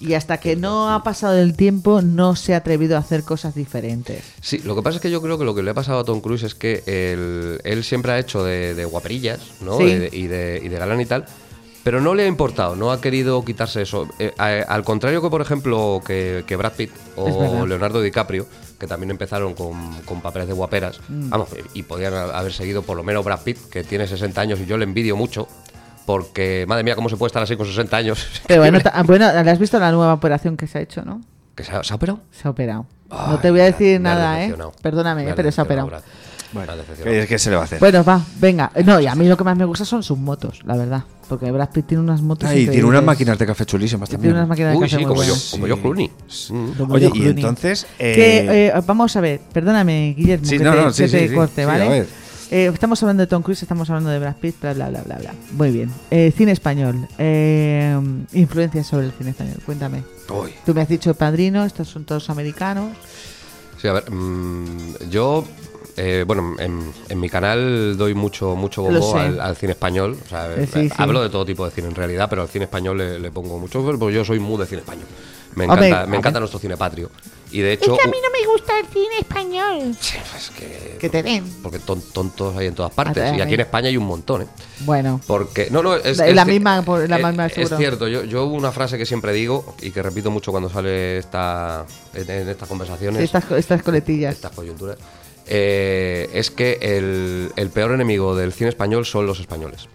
[0.00, 3.54] Y hasta que no ha pasado el tiempo, no se ha atrevido a hacer cosas
[3.54, 4.22] diferentes.
[4.40, 6.04] Sí, lo que pasa es que yo creo que lo que le ha pasado a
[6.04, 9.78] Tom Cruise es que él, él siempre ha hecho de, de guaperillas, ¿no?
[9.78, 9.84] Sí.
[9.84, 11.24] De- y, de, y de galán y tal.
[11.84, 14.08] Pero no le ha importado, no ha querido quitarse eso.
[14.18, 18.46] Eh, a- al contrario que, por ejemplo, que, que Brad Pitt o Leonardo DiCaprio,
[18.80, 21.28] que también empezaron con, con papeles de guaperas, Mm.
[21.30, 24.66] vamos, y podían haber seguido por lo menos Brad Pitt, que tiene 60 años y
[24.66, 25.46] yo le envidio mucho,
[26.06, 28.26] porque, madre mía, cómo se puede estar así con 60 años.
[28.46, 31.20] Pero bueno, bueno, ¿le has visto la nueva operación que se ha hecho, no?
[31.54, 32.20] ¿Que se ha, se ha operado?
[32.32, 32.86] Se ha operado.
[33.10, 34.54] no te voy a decir nada, ¿eh?
[34.82, 35.86] Perdóname, Me ha pero se ha operado.
[35.86, 36.02] Brad.
[36.52, 36.72] Bueno.
[37.02, 37.78] ¿qué, qué se le va a hacer?
[37.80, 38.70] Bueno, va, venga.
[38.84, 41.04] No, y a mí lo que más me gusta son sus motos, la verdad.
[41.28, 42.48] Porque Brad Pitt tiene unas motos.
[42.48, 42.88] Ay, tiene increíbles.
[42.90, 44.36] unas máquinas de café chulísimas Tiene también.
[44.36, 46.10] unas máquinas de Uy, café sí, muy como yo, como yo Clooney.
[46.50, 46.70] Mm.
[46.78, 47.86] Como Oye, y entonces.
[47.98, 51.08] Que, eh, eh, vamos a ver, perdóname, Guillermo, Sí, que no, te, no, sí, que
[51.08, 51.84] sí, te sí, corte, sí, ¿vale?
[51.84, 52.06] a ver.
[52.50, 55.16] Eh, estamos hablando de Tom Cruise, estamos hablando de Brad Pitt, bla, bla, bla, bla,
[55.16, 55.34] bla.
[55.52, 55.90] Muy bien.
[56.10, 57.08] Eh, cine español.
[57.18, 57.98] Eh,
[58.34, 59.56] influencias sobre el cine español.
[59.64, 60.04] Cuéntame.
[60.28, 62.90] uy, Tú me has dicho Padrino, estos son todos americanos.
[63.80, 65.44] Sí, a ver, mm, yo,
[65.96, 70.16] eh, bueno, en, en mi canal doy mucho mucho bombo al, al cine español.
[70.24, 70.94] O sea, Eh, sí, sí.
[70.98, 73.58] hablo de todo tipo de cine en realidad, pero al cine español le, le pongo
[73.58, 75.06] mucho, porque yo soy muy de cine español.
[75.54, 77.10] Me encanta, me encanta nuestro cine patrio.
[77.52, 77.92] Y de hecho...
[77.92, 79.96] Es que a mí no me gusta el cine español.
[80.00, 81.44] Sí, pues que, Que te den.
[81.62, 83.32] Porque ton- tontos hay en todas partes.
[83.36, 84.46] Y aquí en España hay un montón, ¿eh?
[84.80, 85.20] Bueno.
[85.28, 88.24] Porque, no, no, es, La- es la misma, por- la eh, misma, Es cierto, yo,
[88.24, 92.48] yo una frase que siempre digo y que repito mucho cuando sale esta, en, en
[92.48, 94.34] estas conversaciones, Sí, estas, estas coletillas.
[94.34, 94.96] estas coyunturas,
[95.46, 99.88] eh, es que el, el peor enemigo del cine español son los españoles.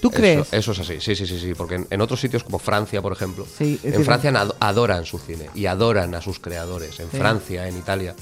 [0.00, 0.52] ¿Tú Eso- crees?
[0.52, 3.12] Eso, es así, sí, sí, sí, sí, porque en, en otros sitios como Francia, por
[3.12, 7.00] ejemplo, Sí, en Francia ad- adoran su cine y adoran a sus creadores.
[7.00, 7.16] En Sí.
[7.16, 8.14] Francia, en Italia.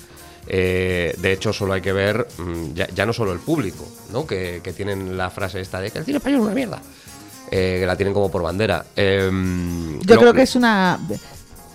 [0.46, 4.27] eh, de hecho, solo hay que ver, mm, ya, ya no solo el público, ¿no?
[4.27, 6.83] Que, que tienen la frase esta de que el cine español es una mierda.
[7.50, 8.85] eh, que la tienen como por bandera.
[8.96, 10.98] Em, Yo lo- creo que es una...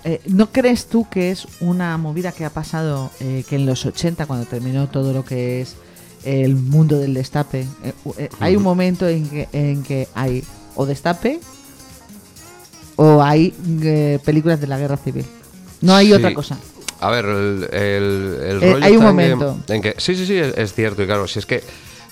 [0.04, 3.86] eh, ¿No crees tú que es una movida que ha pasado eh, que en los
[3.86, 5.76] 80, cuando terminó todo lo que es
[6.24, 7.66] el mundo del destape,
[8.18, 10.44] eh, hay un momento en que, en que hay
[10.76, 11.40] o destape
[12.96, 13.52] o hay
[14.26, 15.26] películas de la guerra civil?
[15.82, 16.14] No hay Sí.
[16.14, 16.58] otra cosa.
[17.00, 19.58] A ver, el, el- el rollo hay un en momento.
[19.70, 21.02] En que, sí, sí, sí, es, es cierto.
[21.02, 21.64] Y claro, si es que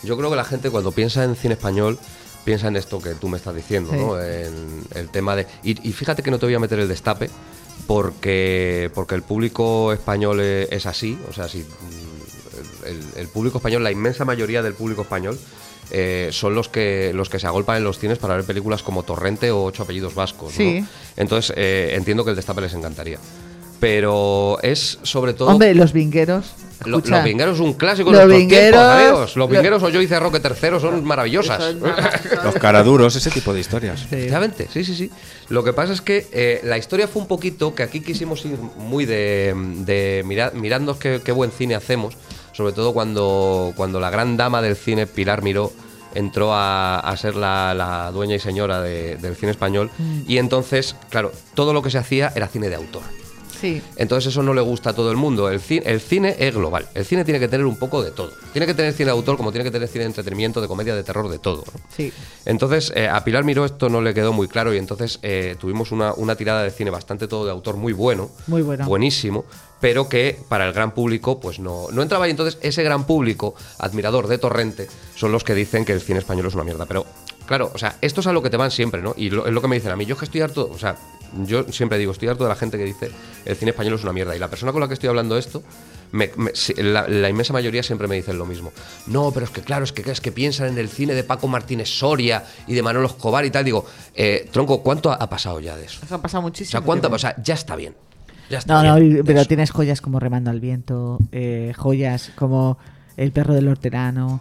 [0.03, 1.99] yo creo que la gente cuando piensa en cine español
[2.45, 3.97] piensa en esto que tú me estás diciendo, Sí.
[3.97, 4.21] ¿no?
[4.21, 4.53] En
[4.95, 5.45] el tema de.
[5.63, 7.29] Y, y fíjate que no te voy a meter el destape
[7.85, 11.17] porque, porque el público español e- es así.
[11.29, 15.37] O sea, si mm, el, el público español, la inmensa mayoría del público español.
[15.89, 19.03] eh, son los que los que se agolpan en los cines para ver películas como
[19.03, 20.51] Torrente o Ocho apellidos vascos.
[20.51, 20.57] ¿no?
[20.57, 20.85] Sí.
[21.15, 23.19] Entonces eh, entiendo que el destape les encantaría.
[23.79, 25.49] Pero es sobre todo.
[25.49, 26.45] Hombre, los vingueros.
[26.85, 29.19] Lo- los vingueros es un clásico Los de nuestros vingueros- tiempos, amigos.
[29.21, 31.63] Los lo- vingueros o yo hice Roque III son maravillosas.
[31.63, 31.79] son-
[32.43, 33.99] los caraduros, ese tipo de historias.
[34.01, 34.05] Sí.
[34.05, 35.11] Efectivamente, sí, sí, sí.
[35.49, 38.57] Lo que pasa es que eh, la historia fue un poquito que aquí quisimos ir
[38.77, 39.53] muy de,
[39.85, 42.15] de mirar, mirando qué, qué buen cine hacemos,
[42.53, 45.71] sobre todo cuando, cuando la gran dama del cine, Pilar Miró,
[46.15, 49.91] entró a, a ser la, la dueña y señora de- del cine español.
[50.27, 53.01] Y entonces, claro, todo lo que se hacía era cine de autor.
[53.59, 53.81] Sí.
[53.95, 55.49] Entonces eso no le gusta a todo el mundo.
[55.49, 56.87] El cine, el cine es global.
[56.93, 58.31] El cine tiene que tener un poco de todo.
[58.53, 60.95] Tiene que tener cine de autor como tiene que tener cine de entretenimiento, de comedia,
[60.95, 61.63] de terror, de todo.
[61.73, 61.79] ¿no?
[61.95, 62.11] Sí.
[62.45, 65.91] Entonces, eh, a Pilar Miró esto no le quedó muy claro y entonces eh, tuvimos
[65.91, 68.29] una, una tirada de cine bastante todo de autor muy bueno.
[68.47, 68.85] Muy bueno.
[68.85, 69.45] Buenísimo,
[69.81, 73.55] pero que para el gran público pues no, no entraba y entonces ese gran público,
[73.79, 76.85] admirador de Torrente, son los que dicen que el cine español es una mierda.
[76.85, 77.05] Pero,
[77.45, 79.13] claro, o sea, esto es a lo que te van siempre, ¿no?
[79.17, 80.05] Y lo- es lo que me dicen a mí.
[80.05, 80.95] Yo es que estoy harto, o sea,
[81.45, 83.11] yo siempre digo, estoy harto de la gente que dice
[83.45, 84.35] el cine español es una mierda.
[84.35, 85.63] Y la persona con la que estoy hablando esto,
[86.11, 86.31] me-
[86.77, 88.71] la, la inmensa mayoría siempre me dicen lo mismo.
[89.07, 91.47] No, pero es que claro, es que, es que piensan en el cine de Paco
[91.47, 93.65] Martínez Soria y de Manolo Escobar y tal.
[93.65, 93.85] Digo,
[94.15, 95.99] eh, tronco, ¿cuánto ha, ha pasado ya de eso?
[96.09, 96.71] Ha pasado O muchísimo.
[96.71, 97.01] sea, ¿cuánto?
[97.07, 97.15] tiempo.
[97.15, 97.95] O sea, ya está bien.
[98.49, 99.47] Ya está No, no, bien de pero eso.
[99.49, 102.77] tienes joyas como Remando al Viento, eh, joyas como
[103.17, 104.39] El perro del horterano,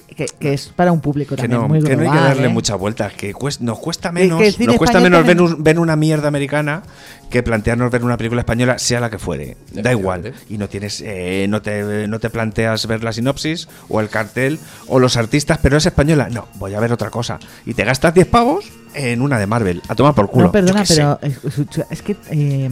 [0.00, 2.28] que, que es para un público Que también no, muy que no hay que global,
[2.28, 2.48] darle ¿eh?
[2.48, 6.28] mucha vuelta, que cuest- nos cuesta menos, nos cuesta menos ver, un- ver una mierda
[6.28, 6.82] americana
[7.30, 9.56] que plantearnos ver una película española, sea la que fuere.
[9.72, 10.34] Da igual.
[10.50, 14.58] Y no tienes, eh, no te, no te planteas ver la sinopsis o el cartel
[14.86, 16.28] o los artistas, pero es española.
[16.30, 17.38] No, voy a ver otra cosa.
[17.64, 19.80] Y te gastas 10 pavos en una de Marvel.
[19.88, 20.46] A tomar por culo.
[20.46, 20.96] No, perdona, sé.
[20.96, 22.68] pero es, es- es que, eh,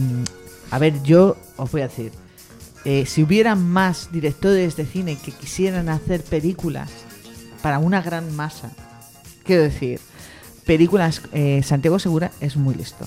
[0.69, 2.11] a ver, yo os voy a decir,
[2.85, 6.89] eh, si hubiera más directores de cine que quisieran hacer películas
[7.61, 8.71] para una gran masa,
[9.43, 9.99] quiero decir,
[10.65, 13.05] películas, eh, Santiago Segura es muy listo.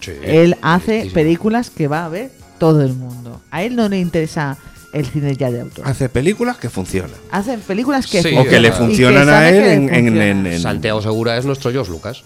[0.00, 1.14] Sí, Él hace listísimo.
[1.14, 3.40] películas que va a ver todo el mundo.
[3.50, 4.56] A él no le interesa
[4.92, 5.86] el cine ya de autor.
[5.86, 7.10] Hace películas que funcionan.
[7.30, 10.26] Hacen películas que Sí, O que le que funcionan a él en, en- funciona.
[10.28, 12.22] en- en- Santiago Segura es nuestro Josh Lucas.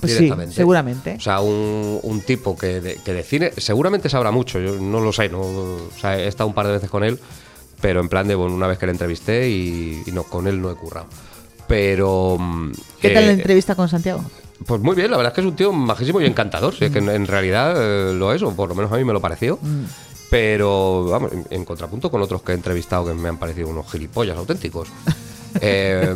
[0.00, 0.54] Pues sí, directamente.
[0.54, 1.14] seguramente.
[1.18, 5.00] O sea, un, un tipo que de, que de cine seguramente sabrá mucho, yo no
[5.00, 7.18] lo sé, no, o sea, he estado un par de veces con él,
[7.80, 10.60] pero en plan de, bueno, una vez que le entrevisté y, y no, con él
[10.60, 11.06] no he currado.
[11.66, 12.36] Pero.
[12.38, 14.22] mm, ¿Qué tal la eh, entrevista con Santiago?
[14.66, 16.74] Pues muy bien, la verdad es que es un tío majísimo y encantador.
[16.74, 19.04] Si es que en, en realidad eh, lo es, o por lo menos a mí
[19.04, 19.58] me lo pareció.
[19.62, 19.84] Mm.
[20.30, 23.90] Pero, vamos, en, en contrapunto con otros que he entrevistado que me han parecido unos
[23.90, 24.88] gilipollas auténticos.
[25.60, 26.14] Eh,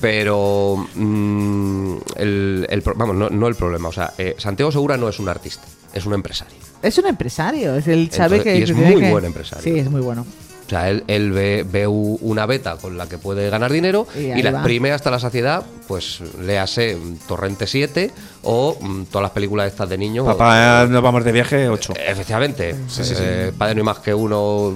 [0.00, 3.88] pero, mm, el, el vamos, no, no el problema.
[3.88, 5.62] O sea, eh, Santiago Segura no es un artista,
[5.92, 6.56] es un empresario.
[6.82, 9.62] Es un empresario, es él sabe Entonces, que y es muy que- buen empresario.
[9.62, 10.26] Sí, es muy bueno.
[10.66, 14.42] O sea, él, él ve, una beta con la que puede ganar dinero Y y,
[14.42, 14.58] la va.
[14.58, 18.10] exprime hasta la saciedad, pues léase mm, Torrente 7
[18.44, 20.26] o mm, todas las películas estas de niños.
[20.26, 21.94] Papá, nos vamos de viaje 8.
[22.06, 24.74] Efectivamente, eh, padre no hay más que uno,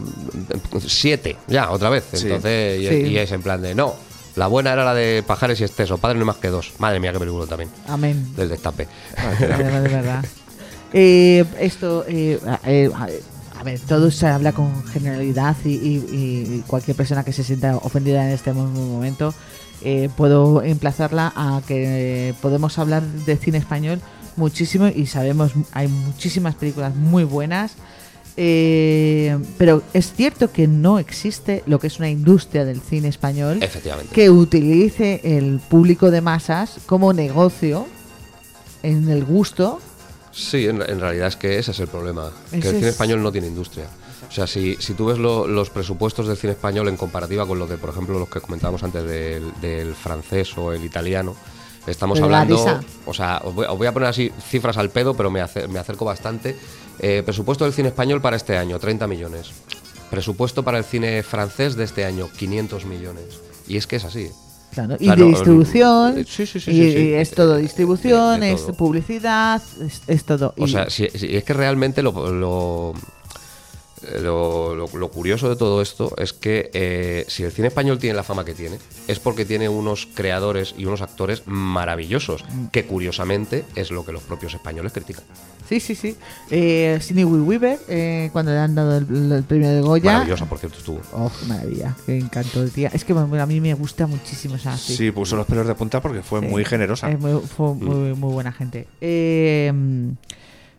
[0.87, 2.05] siete, ya, otra vez.
[2.12, 2.27] Sí.
[2.27, 2.94] Entonces, y, Sí.
[3.09, 3.94] y es en plan de no.
[4.37, 6.72] La buena era la de Pajares y Esteso, padre no hay más que dos.
[6.79, 7.70] Madre mía, qué película también.
[7.88, 8.37] Amén.
[8.37, 8.87] Del destape.
[9.40, 10.24] de verdad, de verdad.
[10.92, 13.09] Eh, esto, eh, eh, a
[13.72, 18.24] ver, todo se habla con generalidad y, y- y cualquier persona que se sienta ofendida
[18.26, 19.35] en este mo- momento,
[19.83, 24.00] eh, puedo emplazarla a que podemos hablar de cine español
[24.37, 27.72] muchísimo y sabemos, hay muchísimas películas muy buenas.
[28.40, 33.59] eh, pero es cierto que no existe lo que es una industria del cine español
[34.14, 37.87] que utilice el público de masas como negocio
[38.85, 39.81] en el gusto.
[40.32, 42.30] Sí, en, en realidad es que ese es el problema.
[42.50, 43.86] Que el cine es- español no tiene industria.
[44.28, 47.58] O sea, si, si tú ves lo- los presupuestos del cine español en comparativa con
[47.58, 51.34] los de, por ejemplo, los que comentábamos antes del, del francés o el italiano,
[51.86, 52.56] estamos Pero hablando.
[53.06, 56.04] O sea, os voy, os voy a poner así cifras al pedo, pero me acerco
[56.04, 56.56] bastante.
[56.98, 59.50] Eh, presupuesto del cine español para este año, 30 millones.
[60.10, 63.40] Presupuesto para el cine francés de este año, 500 millones.
[63.66, 64.30] Y es que es así.
[64.72, 66.18] Claro, y Claro, de distribución.
[66.18, 70.54] eh, sí, sí, sí, y, es todo Eh, distribución, es publicidad, es, es todo.
[70.59, 73.00] O Y- sea, si, si- es que realmente lo, lo, eh,
[74.22, 78.14] lo- lo- lo curioso de todo esto es que eh, si el cine español tiene
[78.16, 82.66] la fama que tiene, es porque tiene unos creadores y unos actores maravillosos, Mm.
[82.66, 85.24] que curiosamente es lo que los propios españoles critican.
[85.68, 86.16] sí, sí, sí.
[86.50, 90.12] Eh, Sidney Weaver, eh, cuando le han dado el, el premio de Goya.
[90.12, 91.00] Maravillosa, por cierto, estuvo.
[91.12, 92.90] Oh, qué maravilla, qué encanto de tía.
[92.94, 94.96] Es que bueno, a mí me gusta muchísimo esa actriz.
[94.96, 96.46] Sí, puso los pelos de punta porque fue Sí.
[96.46, 97.11] muy generosa.
[97.11, 98.88] Es muy, fue muy, muy buena gente.
[99.02, 99.70] Eh,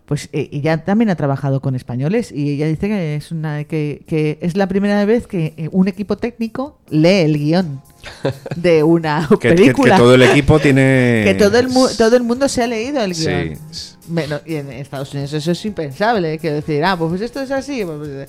[0.09, 4.01] pues eh, ella también ha trabajado con españoles y ella dice que es una que,
[4.07, 7.79] que es la primera vez que eh, un equipo técnico lee el guion
[8.55, 9.97] de una Que, que- que película.
[9.97, 11.21] todo el equipo tiene.
[11.25, 13.55] Que todo el, mu- todo el mundo se ha leído el guion.
[13.71, 13.93] Sí.
[14.07, 16.39] Bueno, y en Estados Unidos eso es impensable.
[16.39, 17.85] Que decir, ah, pues esto es así.
[17.85, 18.27] pues,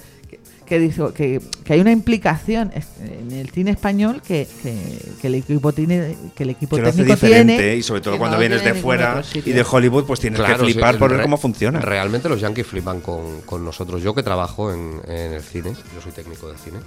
[0.71, 4.75] que, que, dijo- que, que hay una implicación en el cine español que, que,
[5.21, 8.01] que el equipo tiene que el equipo Que lo hace técnico diferente tiene y sobre
[8.01, 10.99] todo cuando no vienes de fuera y de Hollywood, pues tienes Claro, que sí, flipar
[10.99, 11.81] por ver re- cómo funciona.
[11.81, 14.03] Realmente los yankees flipan con, con nosotros.
[14.03, 16.79] Yo que trabajo en, en el cine, yo soy técnico de cine.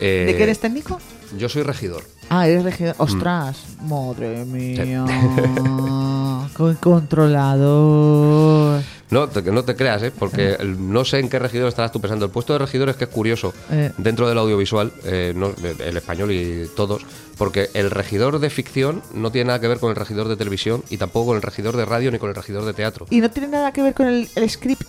[0.00, 0.98] eh, ¿De qué eres técnico?
[1.36, 2.04] Yo soy regidor.
[2.30, 2.94] Ah, eres regidor.
[2.96, 3.02] Mm.
[3.02, 5.04] Ostras, madre mía.
[6.56, 8.82] Qué controlador.
[9.10, 10.10] No, te, no te creas, ¿eh?
[10.16, 12.24] porque no sé en qué regidor estarás tú pensando.
[12.24, 13.92] El puesto de regidor es que es curioso Eh.
[13.98, 17.02] dentro del audiovisual, eh, no- el español y todos,
[17.38, 20.82] porque el regidor de ficción no tiene nada que ver con el regidor de televisión
[20.90, 23.06] y tampoco con el regidor de radio ni con el regidor de teatro.
[23.10, 24.82] Y no tiene nada que ver con el, el script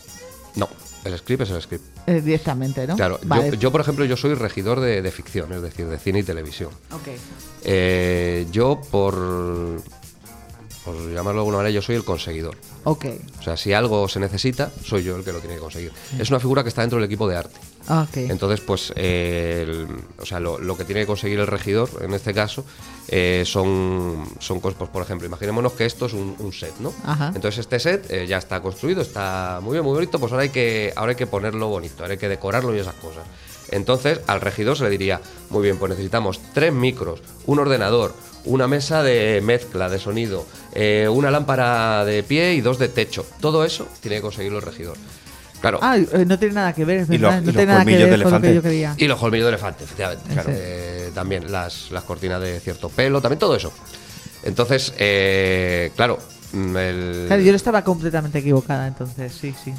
[0.55, 0.67] No,
[1.05, 1.83] el script es el script.
[2.07, 2.95] eh, directamente, ¿no?
[2.95, 3.51] Claro, Vale.
[3.51, 6.23] yo, yo, por ejemplo, yo soy regidor de, de ficción, es decir, de cine y
[6.23, 6.71] televisión.
[6.91, 7.09] Ok.
[7.65, 9.13] Eh, yo, por,
[10.87, 12.55] por llamarlo de alguna manera, yo soy el conseguidor.
[12.83, 13.05] Ok.
[13.39, 15.91] O sea, si algo se necesita, soy yo el que lo tiene que conseguir.
[16.17, 17.57] Es una figura que está dentro del equipo de arte.
[17.89, 18.17] Ok.
[18.17, 19.87] Entonces, pues, eh, el-
[20.21, 22.65] o sea, lo, lo que tiene que conseguir el regidor, en este caso,
[23.07, 26.93] eh, son, son cosas, pues, por ejemplo, imaginémonos que esto es un, un set, ¿no?
[27.05, 27.31] Ajá.
[27.35, 30.49] Entonces, este set eh, ya está construido, está muy bien, muy bonito, pues ahora hay
[30.49, 33.23] que, ahora hay que ponerlo bonito, ahora hay que decorarlo y esas cosas.
[33.69, 35.19] Entonces, al regidor se le diría,
[35.49, 38.13] muy bien, pues necesitamos tres micros, un ordenador,
[38.45, 40.45] una mesa de mezcla de sonido,
[40.79, 43.25] eh, una lámpara de pie y dos de techo.
[43.41, 44.95] Todo eso tiene que conseguirlo el regidor.
[45.59, 45.79] Claro.
[45.81, 47.37] Ah, eh, no tiene nada que ver, es verdad.
[47.37, 48.55] los- no tiene nada que colmillos ver de con lo que elefante.
[48.55, 48.95] yo quería.
[48.95, 50.33] Y los colmillos de elefante, efectivamente.
[50.33, 53.73] Claro, eh, también las, las cortinas de cierto pelo, también todo eso.
[54.43, 56.19] Entonces, eh, claro,
[56.53, 59.73] mm, el, Claro, yo estaba completamente equivocada, entonces, sí, sí.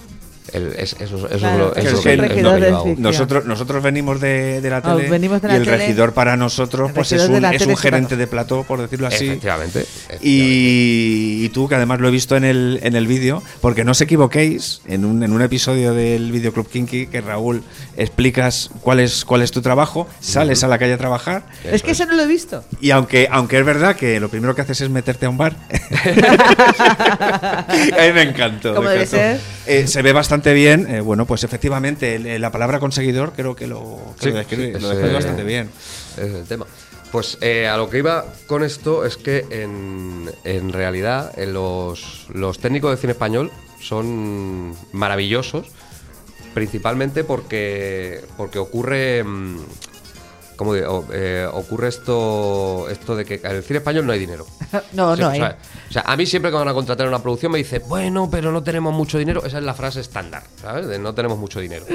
[0.53, 2.53] El- es- eso, eso Claro, es lo, es eso es que lo el es lo
[2.53, 2.95] regidor que yo hago.
[2.99, 5.77] Nosotros, nosotros venimos de, de la Ah, tele venimos de y la el tele.
[5.79, 9.27] regidor para nosotros pues es un, es un gerente de plató, por decirlo así.
[9.27, 9.81] Efectivamente.
[9.81, 10.27] efectivamente.
[10.29, 13.93] Y, y tú, que además lo he visto en el, en el vídeo, porque no
[13.93, 17.63] os equivoquéis, en un, en un episodio del Videoclub Kinky, que Raúl
[17.97, 21.91] explicas cuál es, cuál es tu trabajo, sales a la calle a trabajar, es que
[21.93, 22.65] eso no lo he visto.
[22.81, 25.57] y aunque, aunque es verdad que lo primero que haces es meterte a un bar,
[26.89, 27.67] a
[28.07, 28.75] mí me encantó.
[28.75, 29.41] Como me debe ser.
[29.67, 30.87] Eh, se ve bastante bien.
[30.89, 34.67] eh, bueno, pues efectivamente, el- la palabra conseguidor creo que lo, que Sí, lo describe,
[34.67, 35.71] sí, lo ese- describe bastante bien.
[36.17, 36.67] Es el tema.
[37.13, 42.27] Pues eh, a lo que iba con esto es que en, en realidad eh, los,
[42.35, 45.69] los técnicos de cine español son maravillosos,
[46.55, 49.25] principalmente porque, porque ocurre...
[50.59, 51.07] mm, ¿Cómo digo?
[51.13, 54.47] Eh, ocurre esto, esto de que en el cine español no hay dinero.
[54.93, 55.39] No, Sí, no o, hay.
[55.39, 58.29] sea, o sea, a mí siempre que van a contratar una producción me dice, bueno,
[58.31, 59.43] pero no tenemos mucho dinero.
[59.45, 60.87] Esa es la frase estándar, ¿sabes?
[60.87, 61.87] De no tenemos mucho dinero.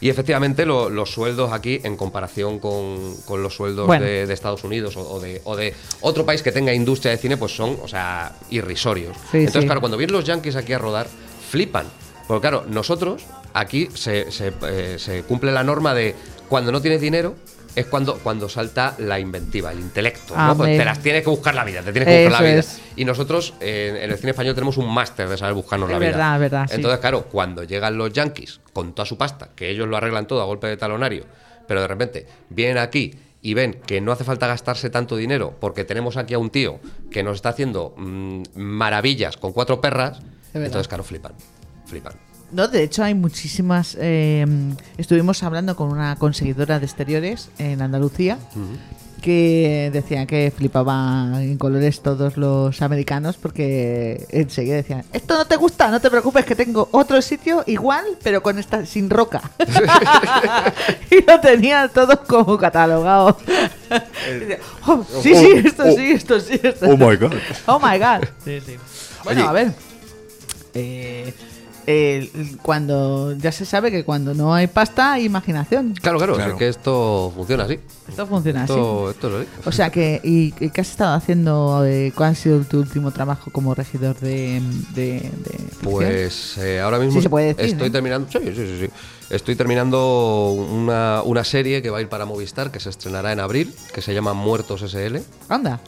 [0.00, 4.04] Y efectivamente lo- los sueldos aquí, en comparación con, con los sueldos Bueno.
[4.06, 7.18] de, de Estados Unidos o, o de, o de otro país que tenga industria de
[7.18, 9.16] cine, pues son, o sea, irrisorios.
[9.30, 9.66] Sí, Entonces, sí.
[9.66, 11.06] claro, cuando vienen los yankees aquí a rodar,
[11.50, 11.86] flipan.
[12.26, 16.14] Porque claro, nosotros aquí se, se, eh, se cumple la norma de
[16.48, 17.34] cuando no tienes dinero
[17.74, 20.36] es cuando, cuando salta la inventiva, el intelecto.
[20.36, 20.56] ¿no?
[20.56, 22.60] Pues te las tienes que buscar la vida, te tienes que buscar la vida.
[22.60, 22.80] es.
[22.96, 25.98] Y nosotros eh, en el cine español tenemos un máster de saber buscarnos Es la
[25.98, 26.10] vida.
[26.10, 26.74] verdad, es verdad, sí.
[26.76, 30.42] Entonces, claro, cuando llegan los yankees con toda su pasta, que ellos lo arreglan todo
[30.42, 31.24] a golpe de talonario,
[31.66, 35.84] pero de repente vienen aquí y ven que no hace falta gastarse tanto dinero porque
[35.84, 36.78] tenemos aquí a un tío
[37.10, 40.20] que nos está haciendo mm, maravillas con cuatro perras,
[40.54, 41.32] entonces, claro, flipan.
[41.86, 42.12] Flipan.
[42.52, 43.96] No, de hecho hay muchísimas.
[43.98, 44.46] eh,
[44.98, 48.38] estuvimos hablando con una conseguidora de exteriores en Andalucía
[49.22, 55.54] que decía que flipaba en colores todos los americanos porque enseguida decían esto no te
[55.54, 59.40] gusta, no te preocupes que tengo otro sitio igual pero con esta sin roca
[61.10, 63.38] y lo tenía todo como catalogado.
[64.28, 67.32] Y decía, "Oh, sí, sí, esto sí, esto sí, esto Oh my god.
[67.66, 68.24] Oh my god.
[68.44, 68.76] Sí, sí.
[69.22, 69.48] Bueno, Oye.
[69.48, 69.72] a ver.
[70.74, 71.32] Eh,
[71.86, 75.94] el- cuando ya se sabe que cuando no hay pasta hay imaginación.
[76.00, 76.52] Claro, claro, Claro.
[76.52, 77.78] es que esto funciona así.
[78.08, 78.72] Esto funciona así.
[78.72, 79.60] Esto, esto es así.
[79.68, 81.84] O sea que, ¿y y qué has estado haciendo?
[81.86, 84.60] eh, ¿Cuál ha sido tu último trabajo como regidor de,
[84.94, 85.30] de?
[85.82, 88.28] Pues eh, ahora mismo Sí se puede decir, estoy terminando.
[88.30, 88.90] Sí, sí, sí, sí.
[89.30, 93.40] Estoy terminando una, una serie que va a ir para Movistar, que se estrenará en
[93.40, 95.80] abril, que se llama Muertos SL, Anda.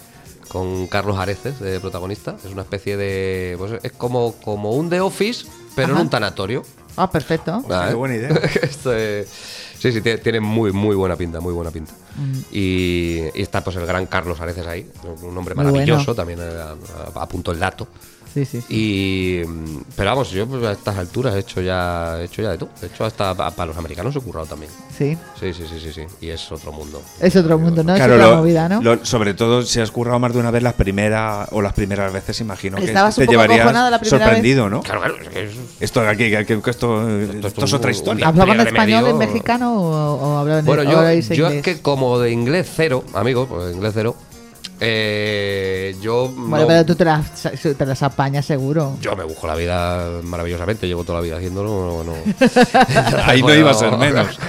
[0.48, 2.36] con Carlos Areces de protagonista.
[2.44, 3.54] Es una especie de.
[3.58, 5.96] Pues es como, como un The Office, pero Ajá.
[5.96, 6.62] en un tanatorio.
[6.96, 7.62] Ah, perfecto.
[7.70, 7.94] Ah, qué ¿eh?
[7.94, 8.28] buena idea.
[8.62, 9.28] Esto es-
[9.78, 11.92] sí, sí, tiene, tiene muy, muy buena pinta, muy buena pinta.
[12.16, 12.38] Mm.
[12.52, 14.88] Y, y está pues el gran Carlos Areces ahí,
[15.22, 16.14] un hombre Muy maravilloso, bueno.
[16.14, 17.88] también eh, a- a- apunto el dato.
[18.34, 18.60] Sí, sí.
[18.60, 18.66] sí.
[18.68, 22.50] Y mm, pero vamos, yo pues, a estas alturas he hecho ya he hecho ya
[22.50, 22.68] de todo.
[22.82, 24.72] He hecho hasta pa- para los americanos he currado también.
[24.98, 25.16] Sí.
[25.38, 26.02] Sí, sí, sí, sí, sí.
[26.20, 27.00] Y es otro mundo.
[27.20, 27.94] Es otro mundo, ¿no?
[27.94, 28.82] Claro, es otra lo- movida, ¿no?
[28.82, 32.12] lo- sobre todo si has currado más de una vez las primeras o las primeras
[32.12, 34.80] veces, imagino que Estabas te un poco llevarías la sorprendido, ¿no?
[34.82, 37.78] Claro, claro, es que es- Esto de aquí, que, que- que esto, esto, es un-
[37.78, 38.26] otra historia.
[38.26, 41.62] ¿Hablaban español en mexicano o, o hablaban Bueno, en yo, habláis yo es inglés?
[41.76, 44.16] que como de inglés cero, amigo, pues de inglés cero,
[44.80, 48.96] eh, yo Bueno, no- pero tú te las, te las apañas seguro.
[49.00, 52.12] yo me busco la vida maravillosamente, llevo toda la vida haciéndolo, no, no.
[53.24, 54.38] Ahí no iba a ser menos.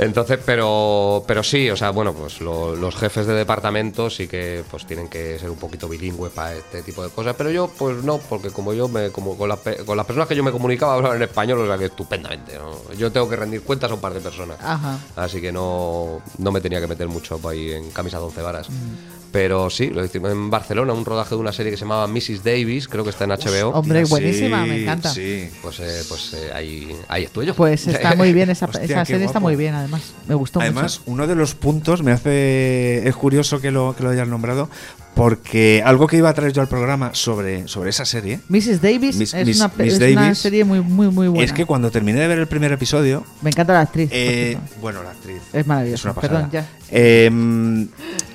[0.00, 4.62] Entonces, pero, pero sí, o sea, bueno, pues lo- los jefes de departamento sí que
[4.70, 8.04] pues tienen que ser un poquito bilingües para este tipo de cosas, pero yo pues
[8.04, 10.94] no, porque como yo me como con, las con las personas que yo me comunicaba
[10.94, 12.56] hablaban en español, o sea que estupendamente.
[12.56, 12.92] ¿no?
[12.94, 14.98] Yo tengo que rendir cuentas a un par de personas, Ajá.
[15.16, 18.70] así que no, no me tenía que meter mucho ahí en camisa de once varas.
[18.70, 19.17] Mm.
[19.30, 22.42] Pero sí, lo hicimos en Barcelona, un rodaje de una serie que se llamaba Mrs.
[22.42, 23.70] Davis, creo que está en HBO.
[23.70, 25.10] Hombre, Sí, buenísima, me encanta.
[25.10, 25.50] Sí.
[25.62, 27.54] Pues, eh, pues eh, ahí, ahí estuve yo.
[27.54, 30.14] Pues está muy bien, esa, Hostia, esa serie está muy bien, además.
[30.26, 31.10] Me gustó Además, mucho.
[31.12, 33.06] uno de los puntos me hace.
[33.06, 34.70] Es curioso que lo, que lo hayas nombrado,
[35.18, 38.80] porque algo que iba a traer yo al programa sobre, sobre esa serie Mrs.
[38.80, 41.44] Davis Miss- es, Miss- una, Miss es una serie muy, muy, muy buena.
[41.44, 43.24] es que cuando terminé de ver el primer episodio.
[43.42, 44.08] Me encanta la actriz.
[44.12, 45.42] eh, bueno, la actriz.
[45.52, 46.00] Es maravilloso.
[46.00, 46.48] Es una pasada.
[46.48, 46.66] Perdón, ya.
[46.90, 47.86] Eh,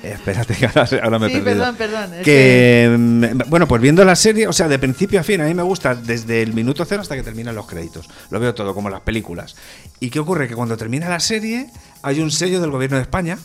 [0.02, 1.72] espérate, que ahora, ahora me he Sí, perdido.
[1.74, 5.40] perdón, perdón, Que, mm, bueno, pues viendo la serie, o sea, de principio a fin,
[5.40, 8.08] a mí me gusta desde el minuto cero hasta que terminan los créditos.
[8.30, 9.56] Lo veo todo, como las películas.
[10.00, 10.48] ¿Y qué ocurre?
[10.48, 11.68] Que cuando termina la serie,
[12.02, 13.38] hay un sello del gobierno de España.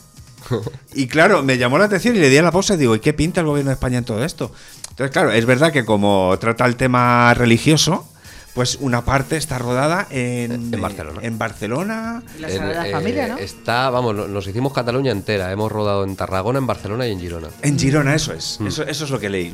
[0.94, 3.00] Y claro, me llamó la atención y le di a la pausa y digo, ¿y
[3.00, 4.52] qué pinta el gobierno de España en todo esto?
[4.90, 8.06] Entonces, claro, es verdad que como trata el tema religioso,
[8.54, 11.20] pues una parte está rodada en, En Barcelona.
[11.24, 12.24] En Barcelona.
[12.40, 13.38] La En- Sagrada eh, Familia, ¿no?
[13.38, 15.52] Está, vamos, no- nos hicimos Cataluña entera.
[15.52, 17.48] Hemos rodado en Tarragona, en Barcelona y en Girona.
[17.62, 18.60] En Girona, eso es.
[18.66, 19.54] Eso, eso es lo que leí.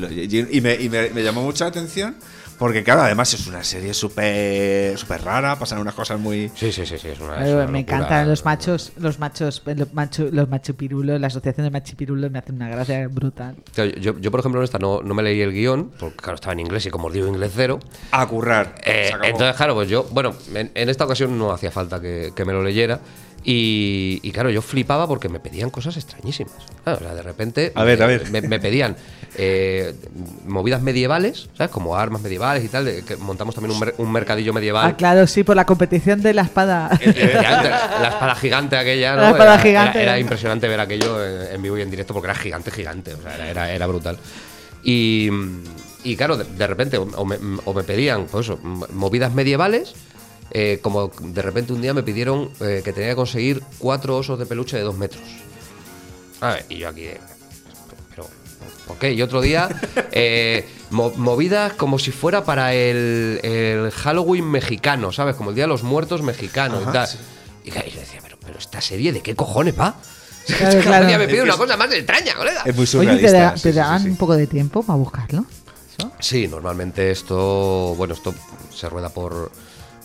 [0.51, 2.15] Y, me, y me- me llamó mucha atención
[2.57, 6.49] porque, claro, además es una serie súper súper rara, pasan unas cosas muy...
[6.55, 7.79] Sí, sí, sí, sí, es una, es una me locura.
[7.79, 12.51] encantan los machos, los machos, los machos, los machupirulos, la asociación de machipirulos me hace
[12.51, 13.55] una gracia brutal.
[13.73, 16.35] Claro, Yo, yo, por ejemplo, en esta no, no me leí el guion, porque claro,
[16.35, 17.79] estaba en inglés y como os digo, inglés cero.
[18.11, 18.75] A currar.
[18.85, 22.45] Eh, entonces, claro, pues yo, bueno, en, en esta ocasión no hacía falta que, que
[22.45, 22.99] me lo leyera.
[23.47, 26.55] Y, y claro, yo flipaba porque me pedían cosas extrañísimas.
[26.83, 28.31] Claro, o sea, de repente A ver, me, a ver.
[28.31, 28.95] me- me pedían
[29.37, 29.93] eh,
[30.47, 31.71] movidas medievales, ¿sabes?
[31.71, 33.03] Como armas medievales y tal.
[33.05, 34.87] que montamos también un, mer- un mercadillo medieval.
[34.91, 36.89] Ah, claro, sí, por la competición de la espada.
[37.03, 39.21] La espada gigante aquella, ¿no?
[39.21, 40.01] La espada Era- gigante.
[40.01, 43.13] Era, era impresionante ver aquello en, vivo y en directo porque era gigante, gigante.
[43.13, 44.17] O sea, era, brutal.
[44.83, 45.29] Y,
[46.03, 49.93] y claro, de, de repente, o me, o me pedían, pues eso, movidas medievales.
[50.51, 54.37] eh, como de repente un día me pidieron eh, que tenía que conseguir cuatro osos
[54.39, 55.23] de peluche de dos metros.
[56.41, 57.07] A ver, y yo aquí,
[58.87, 59.13] ¿por qué?
[59.13, 59.69] Y otro día,
[60.11, 65.35] eh, mo- movidas como si fuera para el, el Halloween mexicano, ¿sabes?
[65.35, 67.07] Como el Día de los Muertos mexicano y tal.
[67.63, 69.95] Y claro, yo decía, pero, pero esta serie, ¿de qué cojones va?
[70.45, 72.61] Claro, cada día me pide una cosa más extraña, colega.
[72.65, 73.31] Es muy Oye, surrealista.
[73.31, 74.09] ¿te, da- sí, te sí, dan sí.
[74.09, 75.43] un poco de tiempo para buscarlo?
[75.97, 76.11] ¿Eso?
[76.19, 78.35] Sí, normalmente esto, bueno, esto
[78.71, 79.51] se rueda por,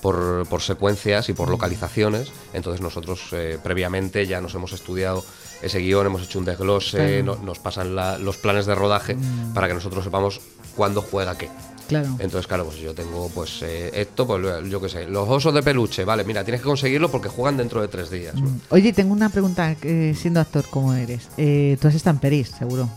[0.01, 2.33] por, por secuencias y por localizaciones.
[2.55, 5.23] Entonces nosotros eh, previamente ya nos hemos estudiado
[5.63, 7.25] ese guion, hemos hecho un desglose, Claro.
[7.25, 9.17] no- nos pasan la- los planes de rodaje
[9.55, 10.41] para que nosotros sepamos
[10.77, 11.49] cuándo juega qué.
[11.89, 12.09] Claro.
[12.21, 14.41] Entonces, claro, pues yo tengo pues eh, esto, pues
[14.71, 17.81] yo qué sé, los osos de peluche, vale, mira, tienes que conseguirlo porque juegan dentro
[17.83, 18.35] de tres días.
[18.37, 18.43] ¿no?
[18.43, 18.61] Mm.
[18.71, 21.29] Oye, tengo una pregunta, eh, siendo actor como eres.
[21.37, 22.89] Eh, Tú has estado en París, seguro.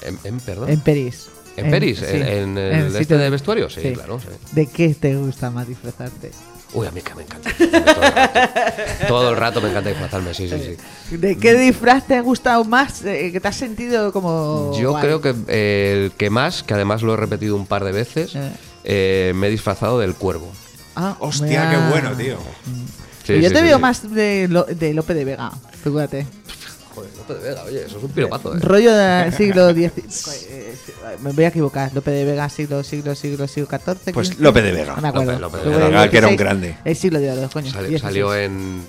[0.00, 0.70] ¿En, en- perdón?
[0.70, 1.28] En París.
[1.58, 1.98] ¿En París?
[1.98, 3.68] sí, ¿En, el este de vestuario?
[3.70, 4.18] Sí, claro.
[4.20, 4.28] sí.
[4.52, 6.30] ¿De qué te gusta más disfrazarte?
[6.76, 7.50] Uy, a mí que me encanta.
[7.56, 8.40] Todo el rato,
[9.08, 10.76] Todo el rato me encanta disfrazarme, sí, sí,
[11.08, 11.16] sí.
[11.16, 13.02] ¿De qué disfraz te ha gustado más?
[13.04, 14.72] eh, ¿Que te has sentido como.?
[14.78, 15.02] Yo guay?
[15.02, 18.34] creo que eh, el que más, que además lo he repetido un par de veces,
[18.34, 18.52] Eh.
[18.84, 20.52] eh, me he disfrazado del cuervo.
[20.94, 21.70] Ah, Hostia, mira.
[21.70, 22.36] qué bueno, tío.
[23.24, 23.82] Sí, yo sí, te sí, veo sí.
[23.82, 24.48] más de,
[24.78, 25.50] de Lope de Vega,
[25.82, 26.26] fíjate.
[26.96, 28.58] Joder, Lope de Vega, oye, eso es un piropazo, ¿eh?
[28.60, 30.46] Rollo del siglo X.
[31.20, 31.92] me voy a equivocar.
[31.94, 34.12] Lope de Vega, siglo, siglo, siglo, siglo XIV.
[34.14, 34.42] Pues 15.
[34.42, 34.96] Lope de Vega.
[34.96, 35.32] No me acuerdo.
[35.38, 36.76] Lope- Lope de Vega, que era un 16, grande.
[36.84, 37.70] El siglo de oro, coño.
[37.70, 38.00] Sali- 16.
[38.02, 38.82] salió en,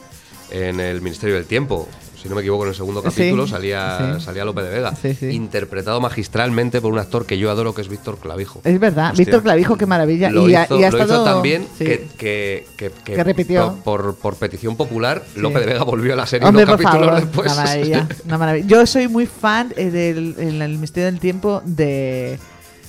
[0.52, 1.88] en el Ministerio del Tiempo.
[2.28, 4.26] Si no me equivoco, en el segundo Sí, capítulo salía, sí.
[4.26, 4.94] salía Lope de Vega.
[5.02, 5.28] Sí, sí.
[5.30, 8.60] Interpretado magistralmente por un actor que yo adoro, que es Víctor Clavijo.
[8.66, 9.24] Es verdad, Hostia.
[9.26, 10.30] Víctor Clavijo, qué maravilla.
[10.30, 11.42] Lo, y, ha, hizo, y ha lo estado.
[11.44, 11.50] sí.
[11.78, 13.78] que, que, que- que Que repitió.
[13.84, 16.84] Por, por- por petición popular, Lope de Vega volvió a la serie Hombre, unos por
[16.86, 17.52] capítulos favor, después.
[17.54, 18.68] Una maravilla, una maravilla.
[18.68, 22.38] Yo soy muy fan eh, del en el Misterio del Tiempo de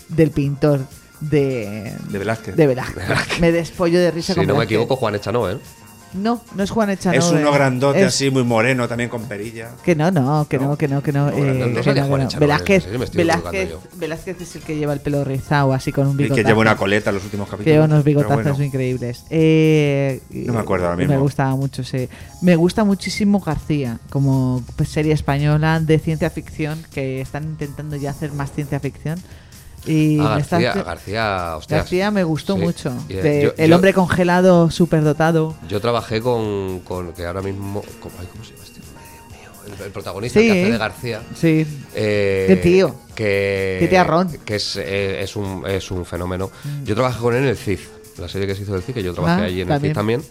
[0.08, 0.80] del pintor
[1.20, 2.56] de, De Velázquez.
[2.56, 3.40] de Velázquez.
[3.40, 5.58] Me despollo de risa si con no me equivoco, Juan Echano, ¿eh?
[6.14, 7.18] No, no es Juan Echanove.
[7.18, 9.70] Es uno grandote Es- así, muy moreno, también con perilla.
[9.84, 10.76] Que no, no, que no, No.
[10.78, 11.30] que no, que no.
[11.30, 12.22] No, eh, que no, Juan.
[12.22, 12.98] Echanove, Velázquez, me
[13.98, 16.36] Velázquez, es el que lleva el pelo rizado, así con un Y bigotazo.
[16.42, 17.74] que lleva una coleta en los últimos Que capítulos.
[17.74, 18.64] lleva unos bigotazos bueno.
[18.64, 19.24] increíbles.
[19.30, 21.20] Eh, No me acuerdo ahora Me mismo.
[21.20, 22.08] gustaba mucho, sí.
[22.40, 28.32] Me gusta muchísimo García, como serie española de ciencia ficción, que están intentando ya hacer
[28.32, 29.18] más ciencia ficción.
[29.88, 31.80] Y Ah, García, García, hostias.
[31.80, 32.60] García me gustó Sí.
[32.60, 32.92] mucho.
[33.08, 35.54] Eh, De yo- el yo- hombre congelado, superdotado.
[35.68, 37.82] Yo trabajé con, con que ahora mismo.
[38.00, 38.78] con- ay, ¿Cómo se llama este
[39.80, 40.46] El, el protagonista Sí.
[40.46, 41.20] que hace de García.
[41.34, 41.66] Sí.
[41.94, 42.94] Eh, Qué tío.
[43.14, 44.30] Que, Qué tiarrón.
[44.44, 46.50] Que es, eh, es, un, es un fenómeno.
[46.84, 49.02] Yo trabajé con él en el CIF, la serie que se hizo del CIF, que
[49.02, 49.84] yo trabajé Ah, allí en también.
[49.84, 50.22] el CIF también.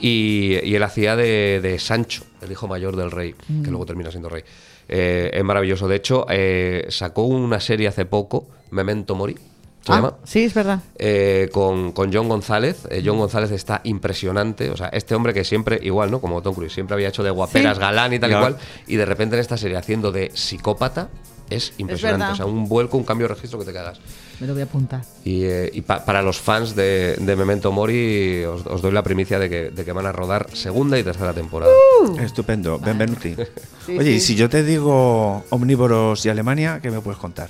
[0.00, 3.62] Y, y él hacía de, de Sancho, el hijo mayor del rey, Mm.
[3.62, 4.42] que luego termina siendo rey.
[4.88, 5.88] Eh, es maravilloso.
[5.88, 10.14] De hecho, eh, sacó una serie hace poco, Memento Mori, se Ah, llama.
[10.24, 10.80] sí, es verdad.
[10.96, 12.86] eh, con, con John González.
[12.90, 14.70] Eh, John González está impresionante.
[14.70, 16.20] O sea, este hombre que siempre, igual, ¿no?
[16.20, 17.80] Como Tom Cruise, siempre había hecho de guaperas, Sí.
[17.80, 18.56] galán y tal y cual.
[18.86, 21.08] Y de repente en esta serie haciendo de psicópata
[21.54, 22.32] es impresionante.
[22.32, 23.98] o sea, un vuelco, un cambio de registro que te cagas.
[24.40, 25.02] Me lo voy a apuntar.
[25.24, 29.02] Y, eh, y pa- para los fans de, de Memento Mori, os, os doy la
[29.02, 31.72] primicia de que, de que van a rodar segunda y tercera temporada.
[32.20, 33.34] Estupendo, Benvenuti.
[33.86, 37.48] Sí, Oye, y si yo te digo omnívoros y Alemania, ¿qué me puedes contar?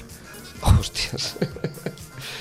[0.62, 1.36] Hostias.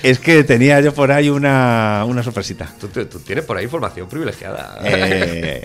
[0.04, 2.74] Es que tenía yo por ahí una, una sorpresita.
[2.80, 4.80] tú, tú- tú tienes por ahí información privilegiada.
[4.84, 5.62] Eh,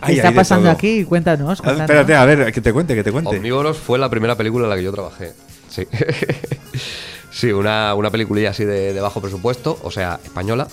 [0.00, 0.72] ¿Qué ay, está hay de pasando todo.
[0.72, 1.04] aquí?
[1.04, 1.60] Cuéntanos.
[1.60, 1.80] Ah, cuéntanos.
[1.90, 3.36] Espérate, a ver, que te cuente, que te cuente.
[3.36, 5.32] Omnívoros fue la primera película en la que yo trabajé.
[5.68, 5.86] Sí.
[7.30, 10.66] sí, una, una peliculilla así de, de bajo presupuesto, o sea, española.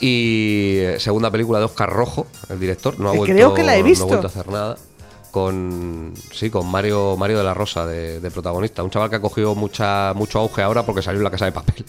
[0.00, 2.98] Y segunda película de Oscar Rojo, el director.
[2.98, 4.06] No ha Eh, vuelto, creo que la he no ha visto.
[4.06, 4.76] vuelto a hacer nada.
[5.30, 8.82] Con, sí, con Mario, Mario de la Rosa de, de protagonista.
[8.82, 11.52] Un chaval que ha cogido mucha, mucho auge ahora porque salió en la casa de
[11.52, 11.84] papel.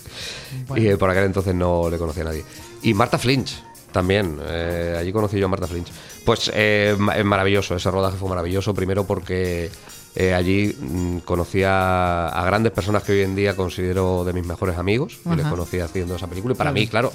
[0.75, 2.43] Y eh, por aquel entonces no le conocía a nadie.
[2.83, 4.37] Y Marta Flinch, también.
[4.43, 5.87] eh, allí conocí yo a Marta Flinch.
[6.25, 8.73] Pues eh, eh, maravilloso, ese rodaje fue maravilloso.
[8.73, 9.69] Primero porque
[10.15, 14.45] eh, allí mm, conocí a, a grandes personas que hoy en día considero de mis
[14.45, 15.19] mejores amigos.
[15.25, 15.49] Y les Ajá.
[15.51, 16.53] conocí haciendo esa película.
[16.53, 17.11] Y para mí, claro.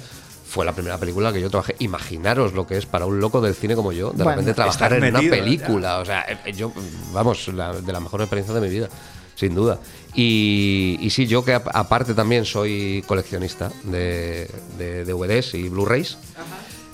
[0.49, 1.75] Fue la primera película que yo trabajé.
[1.79, 4.93] Imaginaros lo que es para un loco del cine como yo, de Bueno, repente trabajar
[4.93, 5.99] en una película.
[5.99, 6.71] O sea, eh, yo,
[7.11, 8.87] vamos, la- de las mejores experiencias de mi vida,
[9.35, 9.77] sin duda.
[10.15, 16.17] Y, y sí, yo que ap- aparte también soy coleccionista de, de DVDs y Blu-rays.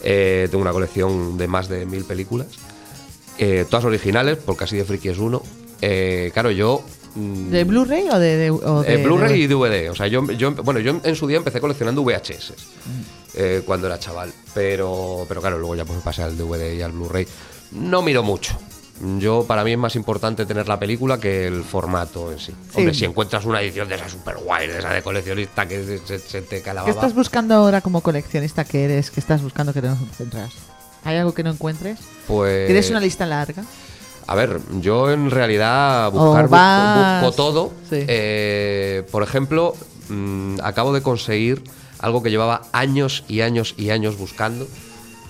[0.03, 2.47] Eh, tengo una colección de más de mil películas.
[3.37, 5.41] Eh, todas originales, porque así de friki es uno.
[5.81, 6.83] Eh, claro, yo.
[7.15, 9.89] mm, ¿De Blu-ray o de, de- o de- eh, Blu-ray y DVD.
[9.89, 13.01] O sea, yo, yo, bueno, yo en su día empecé coleccionando VHS Mm.
[13.35, 14.31] eh, cuando era chaval.
[14.53, 17.27] Pero, pero claro, luego ya pues me pasé al DVD y al Blu-ray.
[17.71, 18.57] No miro mucho.
[19.19, 22.53] Yo, para mí es más importante tener la película que el formato en sí.
[22.75, 26.19] Hombre, si encuentras una edición de esa super guay, de esa de coleccionista que se,
[26.19, 29.09] se te cae la ¿Qué estás buscando ahora como coleccionista que eres?
[29.11, 30.51] ¿Qué estás buscando que no encuentras?
[31.03, 31.99] ¿Hay algo que no encuentres?
[32.27, 32.67] Pues.
[32.67, 33.63] ¿Tienes una lista larga?
[34.27, 37.73] A ver, yo en realidad buscar O busco- todo.
[37.89, 38.05] Sí.
[38.07, 39.75] Eh, por ejemplo,
[40.09, 41.61] mm, acabo de conseguir
[41.99, 44.67] algo que llevaba años y años y años buscando,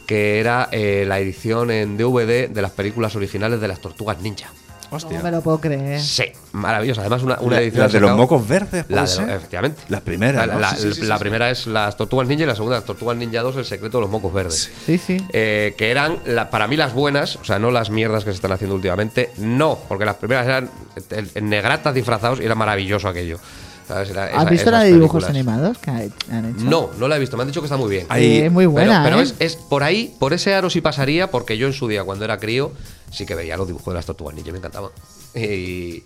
[0.06, 4.50] que era eh, la edición en DVD de las películas originales de las Tortugas Ninja.
[4.92, 5.18] Hostia.
[5.18, 6.00] No me lo puedo creer.
[6.00, 7.02] Sí, maravillosa.
[7.02, 7.82] Además, una, una La- edición.
[7.86, 9.30] las de los mocos verdes, La puede de- ser.
[9.32, 9.82] efectivamente.
[9.90, 10.60] Las primeras, La, ¿no?
[10.60, 11.20] la- Sí, sí, sí, la sí.
[11.22, 14.02] primera es las Tortugas Ninja y la segunda, las Tortugas Ninja 2, El secreto de
[14.02, 14.70] los mocos verdes.
[14.86, 15.18] Sí, sí.
[15.34, 18.36] Eh, que eran la- para mí las buenas, o sea, no las mierdas que se
[18.36, 20.70] están haciendo últimamente, no, porque las primeras eran
[21.10, 23.40] en negratas disfrazados y era maravilloso aquello.
[23.88, 24.10] ¿Sabes?
[24.10, 25.30] Era ¿Has esa- visto la de dibujos películas.
[25.30, 26.66] animados que ha- han hecho?
[26.66, 28.06] No, no la he visto, me han dicho que está muy bien.
[28.10, 29.24] Ahí- Eh, muy buena, pero pero ¿eh?
[29.24, 32.24] es, es por ahí, por ese aro sí pasaría, porque yo en su día, cuando
[32.26, 32.72] era crío,
[33.12, 34.92] sí que veía los dibujos de las tortugas ninja, me encantaban.
[35.36, 36.04] Y,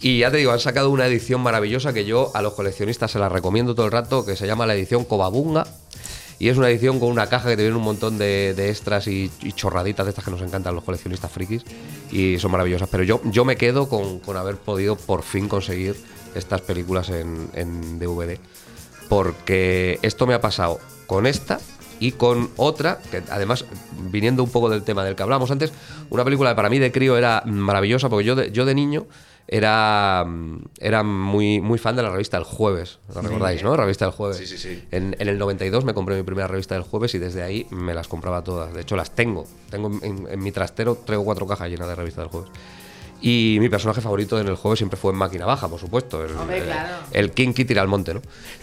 [0.00, 3.18] y ya te digo, han sacado una edición maravillosa que yo a los coleccionistas se
[3.18, 5.66] la recomiendo todo el rato, que se llama la edición Cobabunga.
[6.38, 9.06] Y es una edición con una caja que te viene un montón de, de extras
[9.06, 11.62] y, y chorraditas de estas que nos encantan los coleccionistas frikis.
[12.10, 12.88] Y son maravillosas.
[12.90, 15.94] Pero yo, yo me quedo con, con haber podido por fin conseguir
[16.34, 18.38] estas películas en, en DVD
[19.08, 21.60] porque esto me ha pasado con esta
[22.00, 23.64] y con otra, que además,
[24.10, 25.72] viniendo un poco del tema del que hablábamos antes,
[26.10, 29.06] una película que para mí de crío era maravillosa, porque yo de, yo de niño
[29.46, 30.26] era,
[30.80, 33.70] era muy, muy fan de la revista El Jueves, ¿la recordáis, no?
[33.76, 34.36] La revista El Jueves.
[34.38, 34.82] Sí, sí, sí.
[34.90, 37.94] En, en el 92 me compré mi primera revista del Jueves y desde ahí me
[37.94, 38.72] las compraba todas.
[38.74, 39.46] De hecho, las tengo.
[39.70, 42.50] Tengo en, en- mi trastero tres o cuatro cajas llenas de revistas del Jueves.
[43.24, 46.24] Y mi personaje favorito en el juego siempre fue en máquina baja, por supuesto.
[46.24, 46.96] El, Hombre, el- claro.
[47.12, 48.20] el Kinky tira al monte, ¿no?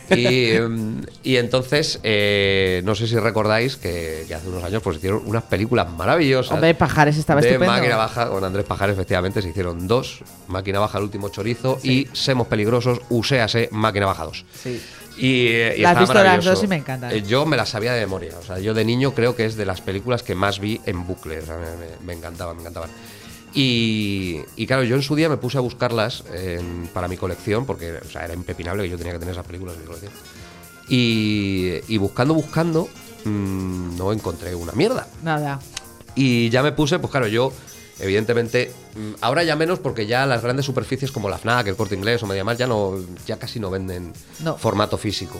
[0.09, 4.97] Y, em, y entonces, eh, no sé si recordáis que, que hace unos años pues
[4.97, 6.51] hicieron unas películas maravillosas.
[6.51, 7.73] Hombre, Pajares estaba de estupendo.
[7.73, 10.19] máquina baja con Andrés Pajares, efectivamente, se hicieron dos.
[10.49, 11.79] Máquina baja, el último chorizo.
[11.81, 14.45] Y Semos Peligrosos, Uséase, máquina baja 2.
[14.61, 14.81] Sí.
[15.17, 17.11] Y, eh, y Las visto las dos y me encantan.
[17.11, 18.33] Eh, Yo me las sabía de memoria.
[18.39, 21.05] O sea, yo de niño creo que es de las películas que más vi en
[21.07, 21.39] bucle.
[21.39, 22.89] O sea, me, me- me encantaban, me encantaban.
[23.53, 27.65] Y, y claro, yo en su día me puse a buscarlas en- para mi colección,
[27.65, 30.11] porque o sea, era impepinable que yo tenía que tener esas películas en mi colección.
[30.87, 32.87] Y, y buscando, buscando,
[33.25, 35.07] mm, no encontré una mierda.
[35.23, 35.59] Nada.
[36.15, 37.51] Y ya me puse, pues claro, yo,
[37.99, 41.95] evidentemente, mm, ahora ya menos porque ya las grandes superficies como la FNAC, el Corte
[41.95, 42.95] Inglés o Mediamar ya no,
[43.27, 44.57] ya casi no venden No.
[44.57, 45.39] formato físico.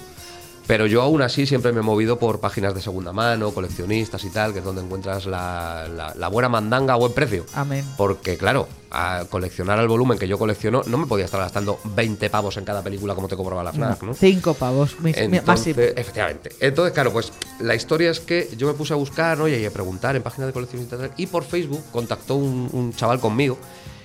[0.70, 4.30] Pero yo aún así siempre me he movido por páginas de segunda mano, coleccionistas y
[4.30, 7.44] tal, que es donde encuentras la, la- la buena mandanga a buen precio.
[7.56, 7.84] Amén.
[7.98, 12.30] Porque, claro, a coleccionar al volumen que yo colecciono, no me podía estar gastando 20
[12.30, 14.14] pavos en cada película como te cobraba la FNAC, ¿no?
[14.14, 15.00] Cinco pavos.
[15.00, 15.82] mi- mi- Entonces, máximo.
[15.96, 16.52] efectivamente.
[16.60, 19.48] Entonces, claro, pues la historia es que yo me puse a buscar, ¿no?
[19.48, 22.94] y a preguntar en páginas de coleccionistas y tal, y por Facebook contactó un, un
[22.94, 23.58] chaval conmigo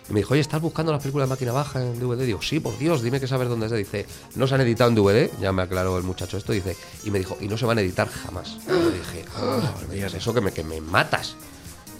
[0.09, 2.25] y me dijo, oye, ¿estás buscando las películas de máquina baja en DVD?
[2.25, 3.73] Digo, sí, por Dios, dime que sabes dónde es.
[3.73, 7.11] Dice, no se han editado en DVD, ya me aclaró el muchacho esto, dice, y
[7.11, 8.59] me dijo, y no se van a editar jamás.
[8.67, 11.37] Y yo dije, ah, me digas eso que me, que me matas.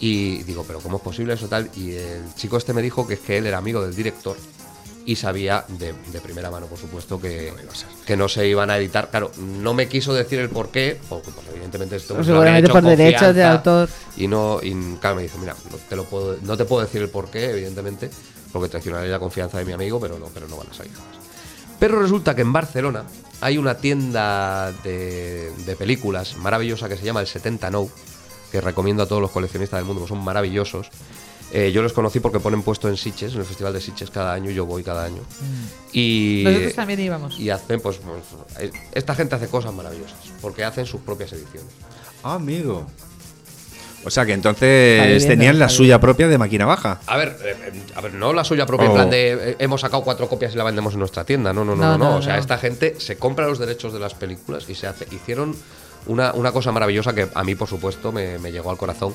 [0.01, 1.71] Y digo, pero ¿cómo es posible eso tal?
[1.77, 4.37] Y el chico este me dijo que es que él era amigo del director
[5.07, 7.53] y sabía de, de primera mano, por supuesto, que,
[8.07, 9.11] que no se iban a editar.
[9.11, 12.83] Claro, no me quiso decir el por qué, porque pues, evidentemente esto habría seguramente por
[12.83, 13.89] derechos de autor.
[14.17, 17.03] Y no, y claro, me dice, mira, no te, lo puedo, no te puedo decir
[17.03, 18.11] el por qué, evidentemente,
[18.53, 21.17] porque traicionaré la confianza de mi amigo, pero no, pero no van a salir jamás.
[21.79, 23.05] Pero resulta que en Barcelona
[23.41, 27.91] hay una tienda de, de películas maravillosa que se llama el 70 No,
[28.51, 30.89] que recomiendo a todos los coleccionistas del mundo, que son maravillosos.
[31.57, 34.33] Eh, yo los conocí porque ponen puesto en Sitges, en el Festival de Sitges cada
[34.33, 35.23] año, yo voy cada año.
[35.93, 37.39] Y, Nosotros también íbamos.
[37.39, 38.23] y hacen, pues, pues,
[38.59, 41.71] eh, esta gente hace cosas maravillosas, porque hacen sus propias ediciones.
[42.25, 42.85] Ah, amigo.
[44.07, 47.01] O sea que entonces tenían la suya propia de máquina baja.
[47.07, 48.95] A ver, eh, a ver, no la suya propia, en Oh.
[48.97, 51.53] plan de eh, hemos sacado cuatro copias y la vendemos en nuestra tienda.
[51.55, 51.93] No, no, no, no.
[51.93, 52.11] No, no.
[52.11, 52.41] no, O sea, no.
[52.41, 55.07] esta gente se compra los derechos de las películas y se hace.
[55.11, 55.57] Hicieron
[56.07, 59.15] una, una cosa maravillosa que a mí, por supuesto, me, me llegó al corazón,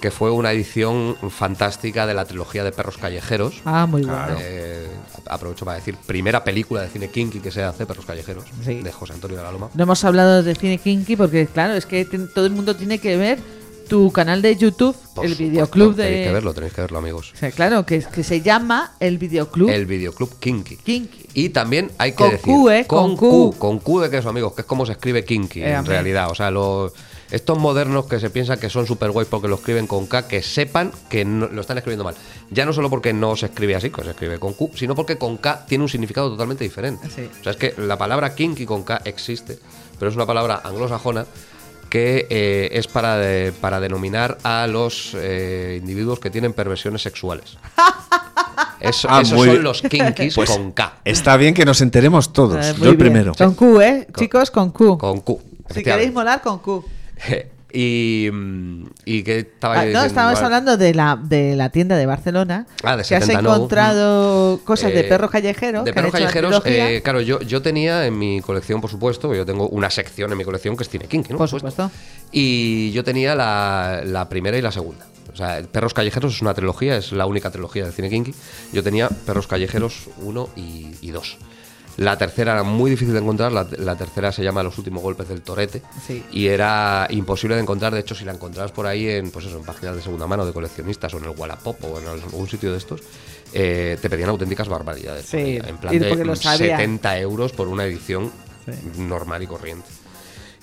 [0.00, 3.62] que fue una edición fantástica de la trilogía de Perros Callejeros.
[3.64, 4.16] Ah, muy bueno.
[4.16, 4.36] Claro.
[4.40, 4.86] Eh,
[5.26, 8.82] aprovecho para decir, primera película de cine kinky que se hace, Perros Callejeros, Sí.
[8.82, 9.70] de José Antonio de la Loma.
[9.74, 13.16] No hemos hablado de cine kinky porque, claro, es que todo el mundo tiene que
[13.16, 13.38] ver
[13.88, 16.02] tu canal de YouTube, Por el supuesto, videoclub de.
[16.04, 17.32] Tenéis que verlo, tenéis que verlo, amigos.
[17.34, 20.76] O sea, claro, que, que se llama el videoclub El videoclub kinky.
[20.78, 21.26] kinky.
[21.34, 22.84] Y también hay que Con decir Q, ¿eh?
[22.86, 23.50] con, Con Q.
[23.52, 26.30] Q, con Q de queso, amigos, que es como se escribe kinky Eh, en realidad.
[26.32, 26.92] O sea, lo,
[27.30, 30.42] Estos modernos que se piensan que son super guays porque lo escriben con K, que
[30.42, 32.14] sepan que no- lo están escribiendo mal.
[32.50, 35.18] Ya no solo porque no se escribe así, que se escribe con Q, sino porque
[35.18, 37.08] con K tiene un significado totalmente diferente.
[37.10, 37.28] Sí.
[37.40, 39.58] O sea, es que la palabra kinky con K existe,
[39.98, 41.26] pero es una palabra anglosajona
[41.90, 47.56] que eh, es para, de- para denominar a los eh, individuos que tienen perversiones sexuales.
[48.80, 50.98] Eso- Ah, esos muy son los kinkies Pues con K.
[51.04, 52.64] Está bien que nos enteremos todos.
[52.64, 53.10] Eh, muy Yo el bien.
[53.10, 53.32] primero.
[53.34, 54.06] Con Q, ¿eh?
[54.16, 54.98] Chicos, con Q.
[54.98, 55.40] Con Q.
[55.70, 56.84] si queréis molar, con Q.
[57.72, 60.06] y, mm, y que estaba Ah, yo no, diciendo?
[60.06, 60.46] estábamos Vale.
[60.46, 62.66] hablando de la, de la tienda de Barcelona.
[62.82, 63.54] Ah, de que has 79.
[63.56, 65.84] encontrado cosas de Eh, perros callejeros.
[65.84, 69.68] De perros callejeros, eh, claro, yo, yo tenía en mi colección, por supuesto, yo tengo
[69.68, 71.38] una sección en mi colección que es Cine Kinky, ¿no?
[71.38, 71.90] Por supuesto.
[72.32, 75.06] Y yo tenía la, la primera y la segunda.
[75.32, 78.34] O sea, Perros Callejeros es una trilogía, es la única trilogía del cine kinky.
[78.72, 81.36] Yo tenía Perros Callejeros 1 y 2.
[81.98, 85.28] La tercera era muy difícil de encontrar, la, la tercera se llama Los últimos golpes
[85.28, 85.80] del torete.
[86.06, 86.22] Sí.
[86.30, 89.56] Y era imposible de encontrar, de hecho, si la encontrabas por ahí en, pues eso,
[89.56, 92.70] en páginas de segunda mano de coleccionistas o en el Wallapop o en algún sitio
[92.72, 93.00] de estos,
[93.54, 95.24] eh, te pedían auténticas barbaridades.
[95.26, 96.78] Sí, en plan de porque lo mm, sabían.
[96.80, 98.30] 70 euros por una edición
[98.66, 98.72] Sí.
[99.00, 99.86] normal y corriente.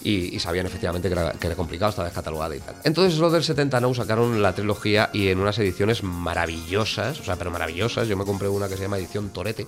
[0.04, 2.76] Y, y sabían efectivamente que era, que era complicado, estaba descatalogada y tal.
[2.84, 7.38] Entonces, los del 70 no sacaron la trilogía y en unas ediciones maravillosas, o sea,
[7.38, 8.08] pero maravillosas.
[8.10, 9.66] Yo me compré una que se llama Edición Torete,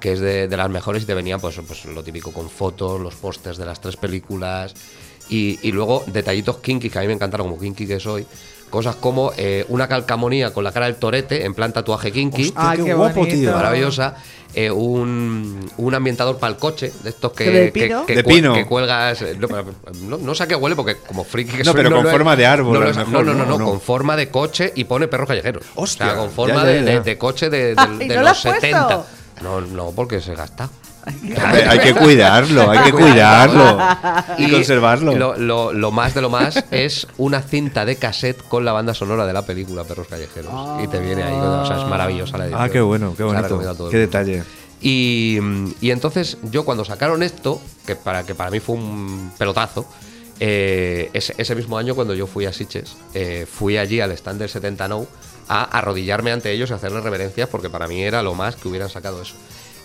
[0.00, 3.00] que es de, de las mejores y te venía pues, pues lo típico con fotos,
[3.00, 4.74] los pósters de las tres películas
[5.28, 8.26] y, y luego detallitos kinky que a mí me encantaron como kinky que soy.
[8.70, 12.46] Cosas como eh, una calcamonía con la cara del torete en plan tatuaje kinky.
[12.48, 13.36] Hostia, Ay, qué qué guapo, bonito.
[13.36, 13.52] tío.
[13.52, 14.16] Maravillosa.
[14.54, 18.06] Eh, un, un ambientador para el coche, de estos que, ¿De que- pino?
[18.06, 18.54] que De cuel- pino.
[18.54, 19.22] que cuelgas.
[19.22, 19.46] eh, No,
[20.08, 22.34] no, no sé a qué huele porque como friki que No, soy, pero con forma
[22.34, 23.64] de árbol, No, a lo lo he- mejor, no, no, no, no, no, no.
[23.70, 25.64] con forma de coche y pone perros callejeros.
[25.76, 26.84] Hostia, o sea, con forma ya, de, ya.
[26.92, 29.06] de- de coche de, de- ¿Y de no lo los has puesto?
[29.38, 29.42] 70.
[29.42, 30.68] No, no, porque se gasta.
[31.06, 33.78] Hay que cuidarlo, hay que cuidarlo
[34.38, 35.14] y, conservarlo.
[35.14, 38.92] Lo, lo- lo más de lo más es una cinta de cassette con la banda
[38.92, 40.52] sonora de la película Perros Callejeros.
[40.82, 42.62] Y te viene ahí, o sea, es maravillosa la edición.
[42.62, 43.88] ah, qué bueno, qué bonito.
[43.88, 44.42] Qué detalle.
[44.80, 45.38] Y,
[45.80, 49.86] y entonces yo cuando sacaron esto, que para, que para mí fue un pelotazo,
[50.40, 54.40] eh, ese, ese mismo año cuando yo fui a Sitges, eh, fui allí al stand
[54.40, 55.06] del 70 No
[55.48, 58.88] a arrodillarme ante ellos y hacerles reverencias porque para mí era lo más que hubieran
[58.88, 59.34] sacado eso.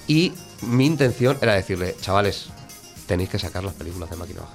[0.07, 2.47] Y mi intención era decirle, chavales,
[3.05, 4.53] tenéis que sacar las películas de Máquina Baja.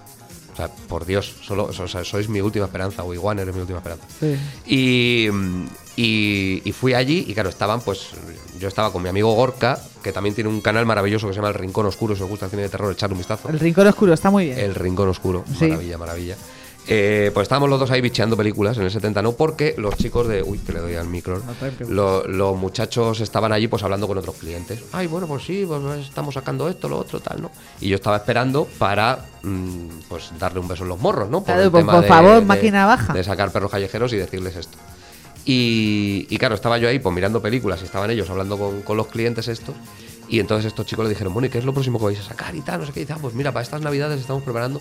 [0.53, 3.61] O sea, por Dios, solo, o sea, sois mi última esperanza, o Iguan eres mi
[3.61, 4.07] última esperanza.
[4.19, 4.37] Sí.
[4.67, 5.29] Y,
[5.97, 8.09] y, y fui allí y claro, estaban pues
[8.59, 11.49] yo estaba con mi amigo Gorka, que también tiene un canal maravilloso que se llama
[11.49, 13.49] El Rincón Oscuro, si os gusta el cine de terror, echarle un vistazo.
[13.51, 14.59] El rincón oscuro está muy bien.
[14.59, 15.67] El Rincón Oscuro, Sí.
[15.67, 16.37] maravilla, maravilla.
[16.89, 20.29] Eh, pues estábamos los dos ahí bicheando películas en el 70, no porque los chicos
[20.29, 20.43] de.
[20.43, 21.43] Uy, que le doy al micro.
[21.89, 24.81] Lo- los muchachos estaban allí pues hablando con otros clientes.
[24.93, 27.51] Ay, bueno, pues sí, pues estamos sacando esto, lo otro, tal, ¿no?
[27.81, 31.43] Y yo estaba esperando para mm, pues darle un beso en los morros, ¿no?
[31.43, 33.13] Claro, el por- tema por favor, máquina baja.
[33.13, 34.79] De sacar perros callejeros y decirles esto.
[35.45, 38.97] Y, y claro, estaba yo ahí pues mirando películas y estaban ellos hablando con, con
[38.97, 39.75] los clientes estos.
[40.29, 42.25] Y entonces estos chicos le dijeron, bueno, ¿y qué es lo próximo que vais a
[42.25, 42.81] sacar y tal?
[42.81, 43.01] No sé qué.
[43.01, 44.81] Y dice, "Ah, pues mira, para estas navidades estamos preparando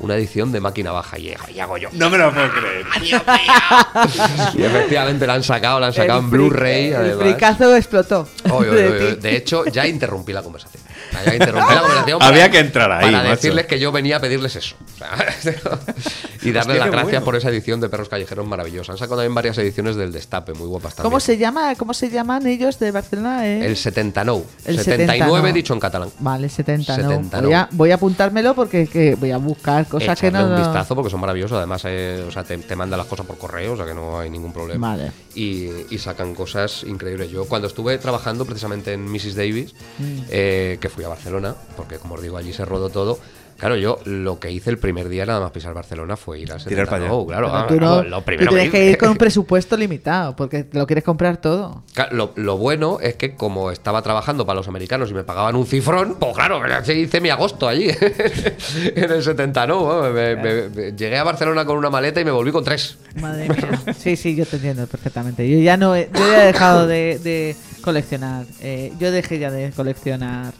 [0.00, 1.18] una edición de máquina baja.
[1.18, 1.88] Y, y hago yo.
[1.92, 2.86] No me lo puedo creer.
[4.54, 6.92] Y efectivamente la han sacado, la han sacado El en Blu-ray.
[6.92, 8.28] El fricazo explotó.
[8.50, 9.14] Oy, oy, de oy, oy.
[9.16, 9.20] ti.
[9.20, 10.83] De hecho, ya interrumpí la conversación.
[11.14, 12.22] La conversación.
[12.22, 13.30] Había que entrar ahí, Para macho.
[13.30, 14.76] decirles que yo venía a pedirles eso.
[14.94, 15.10] O sea,
[16.42, 17.24] y darles las gracias bueno.
[17.24, 18.92] por esa edición de Perros Callejeros maravillosa.
[18.92, 21.10] Han sacado también varias ediciones del Destape, muy guapas también.
[21.10, 21.74] ¿Cómo se llama?
[21.76, 23.46] ¿Cómo se llaman ellos de Barcelona?
[23.46, 23.66] eh?
[23.66, 24.42] El 70 no.
[24.64, 25.52] El 79 70 no.
[25.52, 26.08] dicho en catalán.
[26.18, 27.42] Vale, 70, 70 no.
[27.42, 27.46] no.
[27.48, 30.44] Voy a, voy a apuntármelo porque que voy a buscar cosas que no.
[30.46, 31.56] un vistazo porque son maravillosos.
[31.58, 34.18] Además, eh, o sea, te, te mandan las cosas por correo, o sea que no
[34.18, 34.90] hay ningún problema.
[34.90, 35.12] Vale.
[35.34, 37.30] Y, y sacan cosas increíbles.
[37.30, 39.34] Yo cuando estuve trabajando precisamente en Mrs.
[39.34, 40.18] Davis, Mm.
[40.30, 43.18] eh, que fui a Barcelona, porque como os digo, allí se rodó todo.
[43.58, 46.58] Claro, yo lo que hice el primer día nada más pisar Barcelona fue ir al
[46.64, 47.26] Tirar 70 para allá.
[47.26, 50.86] Claro, ah, tú, no, tú tienes que ir con un presupuesto limitado porque te lo
[50.86, 51.82] quieres comprar todo.
[51.94, 55.56] Claro, Lo, lo bueno es que como estaba trabajando para los americanos y me pagaban
[55.56, 56.60] un cifrón, pues claro,
[56.92, 57.88] hice mi agosto allí,
[58.94, 60.02] en el 70, ¿no?
[60.12, 62.98] Me- me- me- llegué a Barcelona con una maleta y me volví con tres.
[63.20, 63.94] Madre mía.
[63.98, 65.48] Sí, sí, yo te entiendo perfectamente.
[65.48, 68.44] Yo ya no he, yo ya he dejado de, de coleccionar.
[68.60, 70.52] eh, yo dejé ya de coleccionar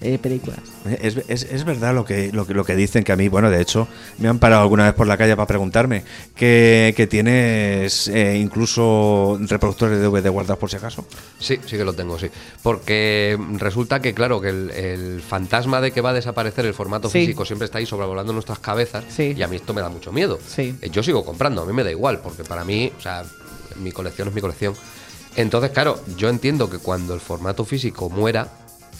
[0.00, 0.60] eh, películas.
[1.00, 3.50] Es, es- es verdad lo que, lo, que, lo que dicen, que a mí, bueno,
[3.50, 3.86] de hecho,
[4.18, 9.38] me han parado alguna vez por la calle para preguntarme que, que tienes eh, incluso
[9.42, 11.04] reproductores de DVD guardados por si acaso.
[11.38, 12.28] Sí, sí que lo tengo, sí.
[12.62, 17.08] Porque resulta que, claro, que el, el fantasma de que va a desaparecer el formato
[17.10, 17.20] Sí.
[17.20, 19.34] físico siempre está ahí sobrevolando nuestras cabezas Sí.
[19.36, 20.38] y a mí esto me da mucho miedo.
[20.46, 20.74] Sí.
[20.80, 23.24] Eh, Yo sigo comprando, a mí me da igual, porque para mí, o sea,
[23.76, 24.74] mi colección es mi colección.
[25.36, 28.48] Entonces, claro, yo entiendo que cuando el formato físico muera,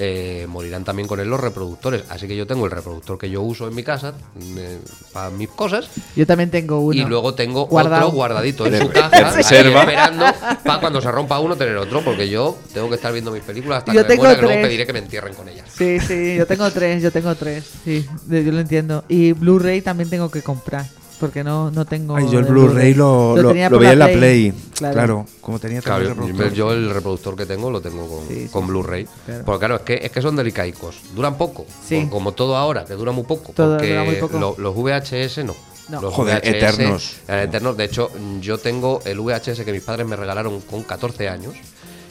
[0.03, 2.05] eh, morirán también con él los reproductores.
[2.09, 4.14] Así que yo tengo el reproductor que yo uso en mi casa
[4.57, 4.78] eh,
[5.12, 6.94] para mis cosas Yo también tengo uno.
[6.94, 8.07] y luego tengo guardado.
[8.07, 10.24] otro guardadito en su caja, ahí esperando
[10.64, 13.78] para cuando se rompa uno tener otro, porque yo tengo que estar viendo mis películas
[13.78, 15.66] hasta Yo que me tengo muera, que luego pediré que me entierren con ellas.
[15.76, 17.64] Sí, sí, yo tengo tres, yo tengo tres.
[17.84, 19.05] Sí, yo lo entiendo.
[19.09, 20.86] Y Blu-ray también tengo que comprar.
[21.21, 22.16] Porque no, no tengo.
[22.16, 24.53] Ay, yo el Blu-ray lo, lo, veía en la Play.
[24.75, 24.95] Claro.
[24.95, 25.27] Claro.
[25.43, 26.57] como tenía Claro, también yo, reproductor.
[26.57, 28.68] yo el reproductor que tengo lo tengo con, Sí, sí, con sí.
[28.71, 29.07] Blu-ray.
[29.27, 29.45] Claro.
[29.45, 30.97] Porque claro, es que, es que son delicaicos.
[31.14, 31.66] Duran poco.
[31.87, 31.97] Sí.
[32.01, 33.53] Como- Como todo ahora, que dura muy poco.
[33.53, 34.39] Todo porque dura muy poco.
[34.39, 35.55] lo- los VHS no.
[35.91, 36.01] No.
[36.01, 37.16] Los Joder, eternos.
[37.29, 37.77] eran eternos.
[37.77, 38.11] De hecho,
[38.41, 41.55] yo tengo el VHS que mis padres me regalaron con 14 años.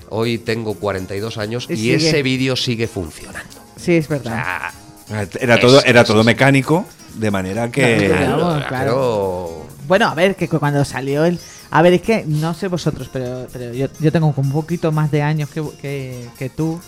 [0.09, 3.55] Hoy tengo 42 años Y y, ese vídeo sigue funcionando.
[3.77, 4.33] Sí, es O verdad.
[4.33, 4.73] sea,
[5.39, 6.85] Era todo, era todo mecánico,
[7.15, 8.07] de manera que.
[8.07, 9.65] Claro, claro, claro.
[9.87, 11.39] Bueno, a ver, que cu- cuando salió el.
[11.71, 15.09] A ver, es que no sé vosotros, pero, pero yo, yo tengo un poquito más
[15.11, 16.79] de años que, que, que tú.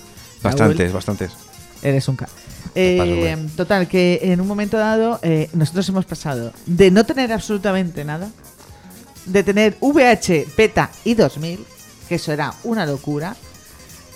[0.44, 0.58] Raúl.
[0.58, 1.32] Bastantes, bastantes.
[1.84, 2.28] Eres un ca.
[2.76, 8.06] Eh, total, que en un momento dado eh, nosotros hemos pasado de no tener absolutamente
[8.06, 8.30] nada,
[9.26, 11.66] de tener VH, Beta y 2000,
[12.08, 13.36] que eso era una locura,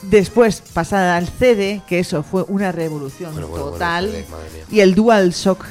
[0.10, 4.26] después pasar al CD, que eso fue una revolución Bueno, bueno, bueno, total, CD,
[4.72, 5.66] y el Dual Shock,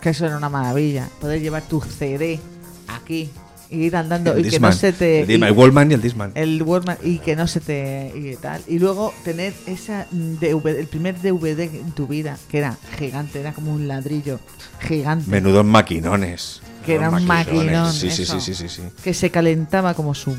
[0.00, 2.40] que eso era una maravilla, poder llevar tu CD
[2.88, 3.30] aquí
[3.70, 5.20] y ir andando El y que no se te...
[5.22, 6.32] El, Discman, y- el Wallman y el Disman.
[6.34, 8.60] el Walkman y que no se te y tal.
[8.68, 13.52] Y luego tener esa DVD, el primer DVD en tu vida que era gigante era
[13.54, 14.40] como un ladrillo
[14.80, 15.30] gigante.
[15.30, 16.60] Menudos maquinones.
[16.84, 18.82] Que era un maquinón, Sí, sí, sí, sí, sí, sí.
[19.02, 20.36] que se calentaba como su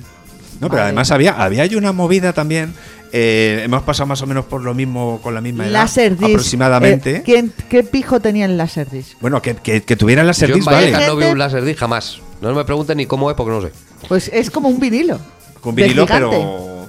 [0.59, 2.73] No, pero además había, había una movida también.
[3.15, 5.73] Eh, hemos pasado más o menos por lo mismo, con la misma edad.
[5.73, 7.17] Laserdisc Aproximadamente.
[7.17, 9.19] Eh, ¿quién, ¿qué pijo tenía el Laserdisc?
[9.21, 10.91] Bueno, que, que, que tuvieran las Yo en Laserdisc, vale.
[10.91, 12.19] Vallecas no vi un Laserdisc jamás.
[12.41, 13.71] No me pregunten ni cómo es porque no sé.
[14.07, 15.19] pues es como un vinilo
[15.61, 16.31] Con vinilo, pero,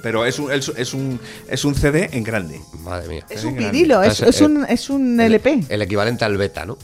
[0.04, 2.60] pero es, un, es, es un, es un CD en grande.
[2.84, 3.26] Madre mía.
[3.28, 6.76] es un vinilo es, Es- es un, es un LP El equivalente al beta, ¿no?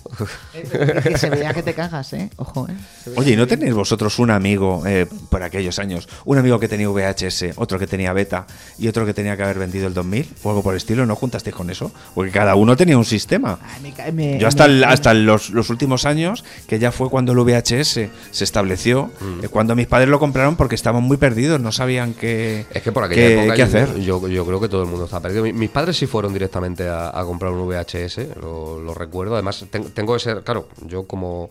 [1.03, 2.75] que se veía que te cagas eh ojo eh
[3.16, 6.09] Oye, ¿y no que- tenéis vosotros un amigo eh, por aquellos años?
[6.25, 8.47] Un amigo que tenía VHS, otro que tenía beta
[8.79, 11.05] y otro que tenía que haber vendido el 2000 o algo por el estilo.
[11.07, 11.93] ¿No juntasteis con eso?
[12.14, 13.59] Porque cada uno tenía un sistema.
[13.62, 16.91] Ay, me ca- me- Yo hasta, me- el- hasta los, los últimos años, que ya
[16.93, 19.45] fue cuando el VHS se estableció, Mm.
[19.45, 22.93] eh, cuando mis padres lo compraron porque estaban muy perdidos, no sabían qué, Es que
[22.93, 24.01] por aquella qué- época qué yo, hacer.
[24.01, 25.43] Yo, yo creo que todo el mundo está perdido.
[25.45, 29.35] Mi- Mis padres sí fueron directamente a, a comprar un VHS, lo, lo recuerdo.
[29.35, 31.51] Además, ten- tengo que ser, claro, yo como,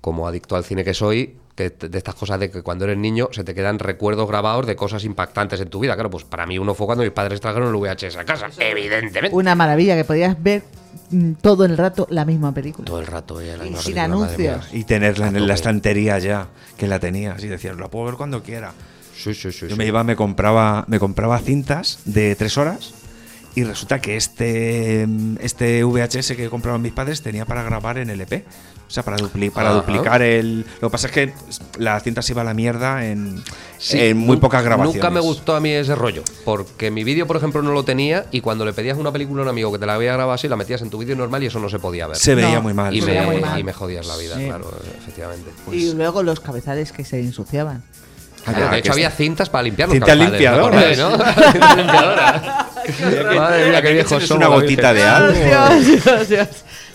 [0.00, 3.28] como adicto al cine que soy, que de estas cosas de que cuando eres niño
[3.32, 5.94] se te quedan recuerdos grabados de cosas impactantes en tu vida.
[5.94, 9.34] Claro, pues para mí uno fue cuando mis padres trajeron el VHS a casa, evidentemente.
[9.34, 10.62] una maravilla que podías ver
[11.10, 13.94] mm, todo el rato la misma película Todo el rato veía la Y misma sin
[13.94, 14.68] película, anuncios.
[14.74, 17.42] Y tenerla A en la estantería ya, que la tenías.
[17.42, 18.74] Y decías, la puedo ver cuando quiera.
[19.16, 19.60] Sí, sí, sí.
[19.62, 19.74] Yo sí.
[19.76, 22.92] me iba, me compraba, me compraba cintas de tres horas
[23.54, 25.06] y resulta que este,
[25.40, 28.44] este VHS que compraban mis padres tenía para grabar en LP.
[28.86, 29.78] O sea, para, dupli- para Ajá.
[29.80, 30.60] duplicar el...
[30.80, 31.32] Lo que pasa es que
[31.76, 33.42] la cinta se iba a la mierda en,
[33.78, 34.94] Sí, en muy pocas grabaciones.
[35.02, 38.26] Nunca me gustó a mí ese rollo, porque mi vídeo, por ejemplo, no lo tenía
[38.30, 40.46] y cuando le pedías una película a un amigo que te la había grabado así,
[40.46, 42.16] la metías en tu vídeo normal y eso no se podía ver.
[42.16, 42.94] Se veía No, muy mal.
[42.94, 43.58] y, me, veía muy mal.
[43.58, 44.44] y me jodías la vida, Sí.
[44.44, 45.50] claro, efectivamente.
[45.72, 47.82] y luego los cabezales que se ensuciaban
[48.54, 51.10] Claro, ya, de hecho, había cintas para limpiar los Cintas cabezales, ¿no?
[53.36, 55.32] Madre mía, qué viejo somos, una gotita de algo.
[55.32, 56.48] Dios, Dios, Dios.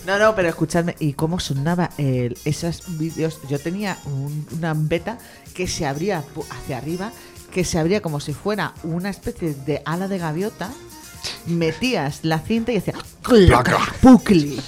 [0.06, 3.38] No, no, pero escuchadme, ¿y cómo sonaba el, esos vídeos?
[3.48, 5.18] Yo tenía un- una beta
[5.54, 7.12] que se abría hacia arriba,
[7.52, 10.70] que se abría como si fuera una especie de ala de gaviota.
[11.46, 14.60] Metías la cinta y hacía claca, pucli.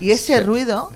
[0.00, 0.90] Y ese ruido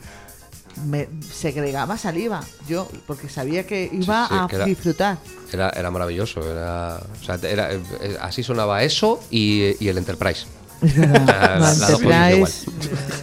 [0.87, 2.43] me segregaba saliva.
[2.69, 5.19] Yo, porque sabía que iba sí, a que era- disfrutar.
[5.53, 10.47] Era, era maravilloso, era, o sea, era- eh, así sonaba eso y, y el Enterprise.
[10.81, 12.65] La- Enterprise,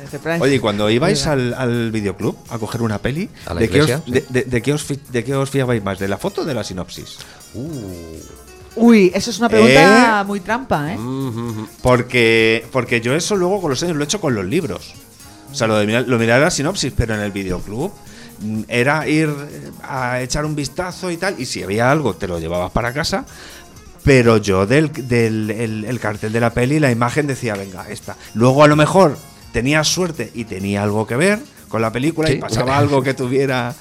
[0.03, 0.41] Enterprise.
[0.43, 3.82] Oye, y cuando ibais al, al videoclub a coger una peli, ¿A la ¿de, qué
[3.82, 5.97] os, de, de- de qué os, fi- de qué os fiabais más?
[5.97, 7.18] ¿De la foto o de la sinopsis?
[8.76, 10.24] Uy, eso es una pregunta ¿Eh?
[10.26, 10.97] muy trampa, ¿eh?
[10.97, 14.93] Mm, Porque, porque yo eso luego con los años lo he hecho con los libros.
[15.58, 17.91] O sea, lo de lo la sinopsis, pero en el videoclub
[18.41, 21.34] mm, era ir eh, a echar un vistazo y tal.
[21.39, 23.26] Y si había algo, te lo llevabas para casa.
[24.03, 28.16] Pero yo del, del el, el cartel de la peli, la imagen decía, venga, esta.
[28.36, 29.18] Luego a lo mejor
[29.51, 31.39] tenía suerte y tenía algo que ver
[31.70, 33.74] con la película y pasaba algo que tuviera.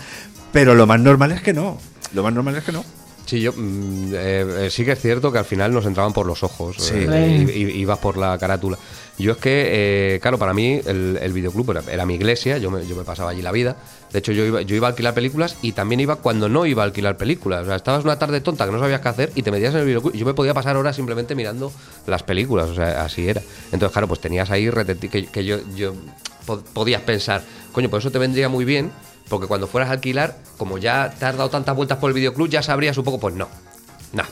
[0.52, 1.76] Pero lo más normal es que no.
[2.14, 2.86] Lo más normal es que no.
[3.26, 6.26] Sí, yo mm, eh, eh, sí que es cierto que al final nos entraban por
[6.26, 6.94] los ojos Sí.
[6.96, 8.78] eh, y, y- ibas por la carátula.
[9.18, 12.70] Yo es que, eh, claro, para mí el, el videoclub era, era mi iglesia, yo
[12.70, 13.76] me, yo me pasaba allí la vida.
[14.12, 16.82] De hecho, yo iba, yo iba a alquilar películas y también iba cuando no iba
[16.82, 17.62] a alquilar películas.
[17.62, 19.80] O sea, estabas una tarde tonta que no sabías qué hacer y te metías en
[19.80, 20.12] el videoclub.
[20.14, 21.72] Yo me podía pasar horas simplemente mirando
[22.06, 23.42] las películas, o sea, así era.
[23.72, 24.70] Entonces, claro, pues tenías ahí
[25.10, 25.94] que, que yo, yo
[26.46, 28.92] po- podías pensar, coño, pues eso te vendría muy bien,
[29.28, 32.48] porque cuando fueras a alquilar, como ya te has dado tantas vueltas por el videoclub,
[32.48, 33.48] ya sabrías un poco, pues no,
[34.12, 34.22] no.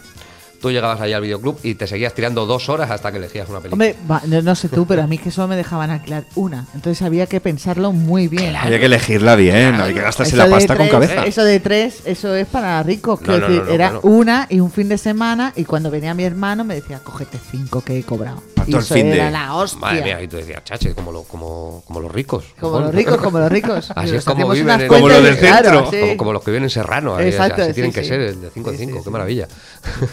[0.61, 3.61] Tú llegabas allá al videoclub y te seguías tirando dos horas hasta que elegías una
[3.61, 3.75] película.
[3.85, 6.65] Hombre, va, no, no sé tú, pero a mí que solo me dejaban alquilar una.
[6.75, 8.57] Entonces había que pensarlo muy bien.
[8.57, 11.27] Había que elegirla bien, había que gastarse Eso la de pasta con tres- cabeza.
[11.27, 13.21] Eso de tres, eso es para ricos.
[13.21, 14.01] No, quiero no, decir, no, no, era claro.
[14.09, 15.53] una y un fin de semana.
[15.55, 18.43] Y cuando venía mi hermano me decía, cógete cinco que he cobrado.
[18.67, 19.81] Y eso fin de- la hostia.
[19.81, 22.45] Madre mía, y tú decías, chache, como, lo- como, como los ricos.
[22.61, 23.91] Como los ricos, como los ricos.
[23.97, 25.61] Así es como viven en- Como los del centro.
[25.71, 26.01] claro, sí.
[26.01, 27.19] Como, como los que viven en Serrano.
[27.21, 29.49] Exacto, así sí, tienen que ser, el de 5 en Sí, 5, sí, qué maravilla.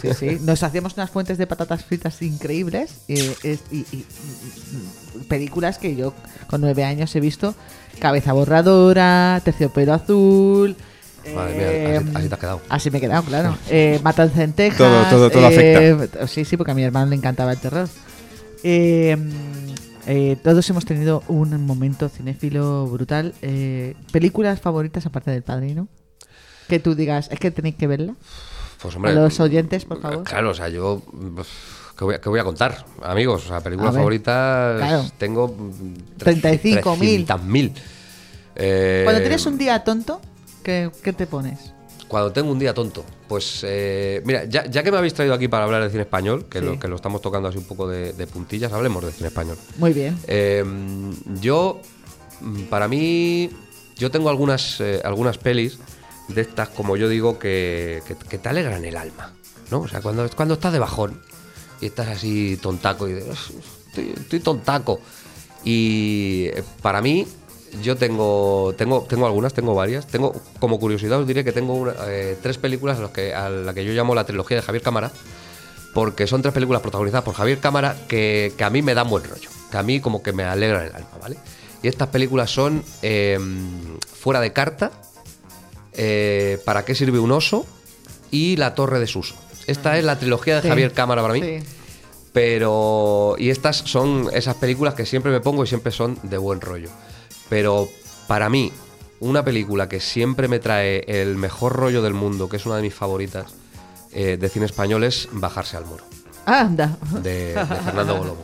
[0.02, 0.38] Sí, sí.
[0.42, 3.16] Nos hacíamos unas fuentes de patatas fritas increíbles y,
[5.28, 6.14] películas que yo
[6.48, 7.56] con nueve años he visto.
[8.00, 10.76] Cabeza borradora, terciopelo azul.
[11.36, 12.62] Madre mía, eh, así- así te has quedado.
[12.70, 13.58] Así me he quedado, claro.
[13.70, 14.78] Eh, Matanza en Texas.
[14.80, 17.88] Todo- todo- todo eh, Sí, sí, porque a mi hermano le encantaba el terror.
[18.64, 19.18] Eh,
[20.08, 23.34] eh, todos hemos tenido un momento cinéfilo brutal.
[23.42, 25.88] Eh, ¿Películas favoritas aparte del padrino?
[26.68, 28.16] Que tú digas, es que tenéis que verla.
[28.82, 30.24] Pues hombre, los oyentes, por favor.
[30.24, 31.02] Claro, o sea, yo.
[31.98, 33.46] ¿Qué voy, a, qué voy a contar, amigos?
[33.46, 34.78] O sea, películas A ver, favoritas.
[34.78, 35.06] claro.
[35.20, 35.48] Tengo.
[35.50, 37.26] mm, 35.000.
[37.28, 37.72] 300.000.
[38.56, 40.20] Eh, Cuando tienes un día tonto,
[40.64, 41.74] ¿qué, qué te pones?
[42.12, 45.48] Cuando tengo un día tonto, pues eh, mira, ya, ya que me habéis traído aquí
[45.48, 46.66] para hablar de cine español, que, Sí.
[46.66, 49.58] lo, que lo estamos tocando así un poco de, de puntillas, hablemos de cine español.
[49.78, 50.20] Muy bien.
[50.28, 50.62] Eh,
[51.40, 51.80] yo,
[52.42, 53.50] mm, para mí,
[53.96, 55.80] yo tengo algunas, eh, algunas pelis
[56.28, 59.32] de estas, como yo digo, que, que- que te alegran el alma,
[59.72, 59.80] ¿no?
[59.80, 61.18] O sea, cuando, cuando estás de bajón
[61.80, 65.00] y estás así tontaco y estoy, estoy tontaco.
[65.64, 67.26] Y eh, para mí,
[67.82, 70.06] yo tengo, tengo, tengo algunas, tengo varias.
[70.08, 73.50] Tengo, como curiosidad, os diré que tengo una- eh, tres películas a, los que, a
[73.50, 75.12] la que yo llamo la trilogía de Javier Cámara
[75.94, 79.24] porque son tres películas protagonizadas por Javier Cámara que, que a mí me dan buen
[79.24, 81.38] rollo, que a mí como que me alegran el alma, ¿vale?
[81.84, 83.38] Y estas películas son eh,
[84.14, 84.92] Fuera de carta,
[85.94, 87.66] eh, ¿Para qué sirve un oso?
[88.32, 89.36] y La torre de Suso.
[89.68, 90.68] Esta es la trilogía de Sí.
[90.70, 91.42] Javier Cámara para mí.
[91.42, 91.60] Sí.
[92.32, 93.36] Pero.
[93.38, 96.90] Y estas son esas películas que siempre me pongo y siempre son de buen rollo.
[97.52, 97.90] Pero
[98.28, 98.72] para mí,
[99.20, 102.82] una película que siempre me trae el mejor rollo del mundo, que es una de
[102.82, 103.48] mis favoritas
[104.14, 106.06] eh, de cine español, es Bajarse al Muro,
[106.46, 106.98] Anda.
[107.22, 108.42] de, de Fernando Golobo.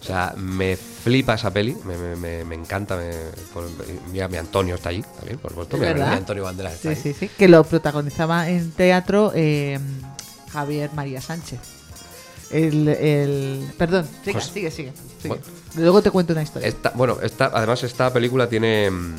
[0.00, 2.96] O sea, me flipa esa peli, me, me- me- me encanta.
[2.98, 3.12] me-
[3.54, 3.66] por-
[4.12, 5.76] mira, mi Antonio está allí también, por supuesto.
[5.82, 7.14] Es Mi, Antonio Banderas está Sí, ahí.
[7.14, 7.30] sí, sí.
[7.38, 9.78] Que lo protagonizaba en teatro eh,
[10.52, 11.60] Javier María Sánchez.
[12.50, 13.70] El, el...
[13.78, 14.92] Perdón, sigue, Pues- sigue, sigue.
[15.18, 15.28] sigue.
[15.28, 15.42] bueno.
[15.76, 16.68] Luego te cuento una historia.
[16.68, 18.90] Esta- bueno, esta, además esta película tiene...
[18.90, 19.16] mm,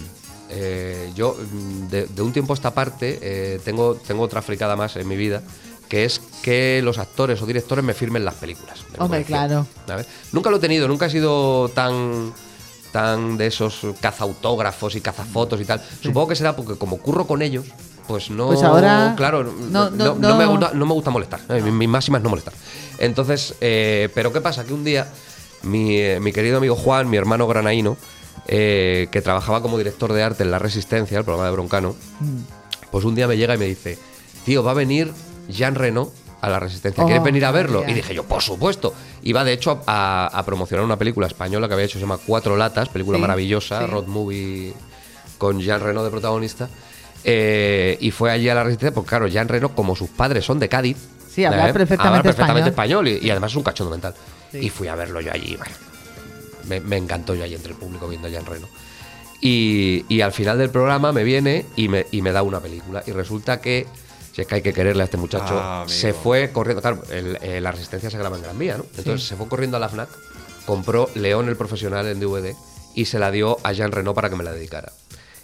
[0.49, 4.75] eh, yo mm, de, de un tiempo a esta parte eh, tengo, tengo otra fricada
[4.75, 5.41] más en mi vida,
[5.87, 8.79] que es que los actores o directores me firmen las películas.
[8.97, 9.65] Hombre, claro.
[9.87, 10.07] ¿sabes?
[10.33, 12.33] Nunca lo he tenido, nunca he sido tan
[12.91, 15.81] tan de esos cazautógrafos y cazafotos y tal.
[16.01, 17.65] Supongo que será porque como curro con ellos,
[18.11, 18.47] pues no...
[18.47, 21.39] Pues ahora- Claro, no- no, no- no me, gusta- no me gusta molestar.
[21.49, 21.61] ¿eh?
[21.61, 22.53] Mi, mi máxima es no molestar.
[22.99, 24.63] Entonces, eh, pero ¿qué pasa?
[24.65, 25.07] Que un día
[25.63, 27.97] mi, eh, mi querido amigo Juan, mi hermano granaíno,
[28.47, 32.37] eh, que trabajaba como director de arte en La Resistencia, el programa de Broncano, Mm.
[32.91, 33.97] pues un día me llega y me dice,
[34.45, 35.11] tío, va a venir
[35.49, 37.83] Jean Reno a La Resistencia, ¿quieres Oh, venir a verlo?
[37.87, 38.93] Y dije yo, por supuesto.
[39.23, 42.57] Iba de hecho a, a promocionar una película española que había hecho, se llama Cuatro
[42.57, 43.85] Latas, película Sí, maravillosa, sí.
[43.85, 44.73] road movie
[45.37, 46.67] con Jean Reno de protagonista.
[47.23, 50.59] Eh, y fue allí a La Resistencia, porque claro, Jean Reno, como sus padres son
[50.59, 50.97] de Cádiz,
[51.33, 51.73] Sí, habla ¿eh?
[52.23, 54.13] perfectamente español, y, y además es un cachondo mental.
[54.51, 54.57] Sí.
[54.59, 55.55] Y fui a verlo yo allí.
[55.55, 55.71] bueno,
[56.67, 58.67] me, me encantó yo allí entre el público viendo a Jean Reno.
[59.39, 63.01] Y, y al final del programa me viene y me, y me da una película.
[63.07, 63.87] Y resulta que,
[64.33, 66.81] si es que hay que quererle a este muchacho, Ah, se fue corriendo.
[66.81, 68.85] Claro, el- eh, la resistencia se graba en Gran Vía, ¿no?
[68.97, 70.09] Entonces se fue corriendo a la Fnac,
[70.65, 72.53] compró León el Profesional en DVD
[72.93, 74.91] y se la dio a Jean Reno para que me la dedicara.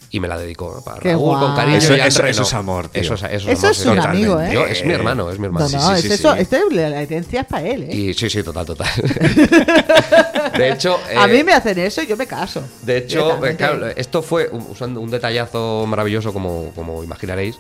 [0.10, 0.82] Y me la dedicó, ¿no?
[0.82, 1.56] Para Qué Raúl, con guay.
[1.56, 1.78] cariño.
[1.80, 3.02] Eso- Jean eso- eso es amor, tío.
[3.02, 3.88] Eso es, eso es Eso amor, es sí.
[3.90, 4.50] un amigo, ¿eh?
[4.54, 5.66] Yo- es mi hermano, es mi hermano.
[5.66, 6.40] No, Sí, no, sí, es sí, eso, sí.
[6.42, 7.96] este- la herencia es para él, ¿eh?
[7.96, 8.88] Y sí, sí, total, total.
[10.58, 12.64] de hecho, a eh, mí me hacen eso y yo me caso.
[12.84, 17.58] de hecho, eh, claro, esto fue usando un detallazo maravilloso, como, como imaginaréis,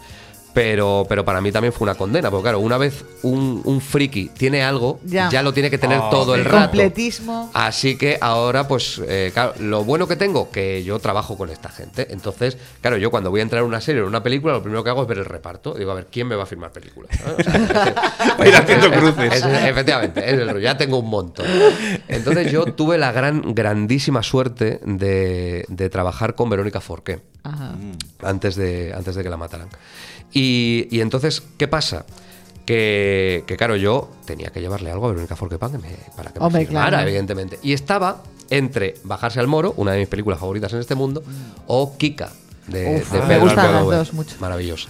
[0.57, 4.29] Pero, pero para mí también fue una condena, porque claro, una vez un, un friki
[4.29, 5.29] tiene algo, Ya.
[5.29, 6.69] ya, lo tiene que tener Oh, todo el rato.
[6.71, 7.51] completismo.
[7.53, 11.69] Así que ahora, pues, eh, claro, lo bueno que tengo, que yo trabajo con esta
[11.69, 12.07] gente.
[12.09, 14.63] Entonces, claro, yo cuando voy a entrar en una serie o en una película, lo
[14.63, 15.75] primero que hago es ver el reparto.
[15.75, 17.11] Digo, a ver, ¿quién me va a firmar películas?
[17.23, 17.33] ¿no?
[17.35, 17.93] O sea,
[18.39, 19.33] Va a ir haciendo cruces.
[19.35, 21.45] es- efectivamente, es el rollo, ya tengo un montón.
[22.07, 27.75] Entonces yo tuve la gran, grandísima suerte de, de trabajar con Verónica Forqué Ajá.
[28.23, 29.67] antes de, antes de que la mataran.
[30.33, 32.05] Y, y entonces, ¿qué pasa?
[32.65, 36.31] Que, que, claro, yo tenía que llevarle algo a Verónica Forqué para que me, para
[36.31, 37.07] que me Hombre, firmara, claro.
[37.07, 37.59] evidentemente.
[37.63, 41.23] Y estaba entre Bajarse al Moro, una de mis películas favoritas en este mundo,
[41.67, 42.29] o Kika,
[42.67, 43.97] de, Uf, de me Pedro gustan las Almodóvar.
[43.99, 44.35] dos mucho.
[44.39, 44.89] Maravillosa.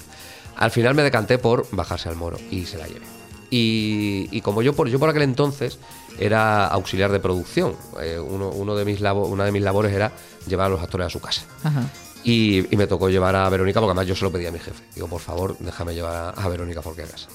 [0.55, 3.05] Al final me decanté por Bajarse al Moro y se la llevé.
[3.51, 5.77] Y, y como yo por, yo por aquel entonces
[6.19, 10.11] era auxiliar de producción, eh, uno, uno de mis labo- una de mis labores era
[10.47, 11.43] llevar a los actores a su casa.
[11.63, 11.83] Ajá.
[12.29, 14.59] Y, y me tocó llevar a Verónica, porque además yo se lo pedí a mi
[14.59, 14.83] jefe.
[14.93, 17.29] Digo, por favor, déjame llevar a, a Verónica casa.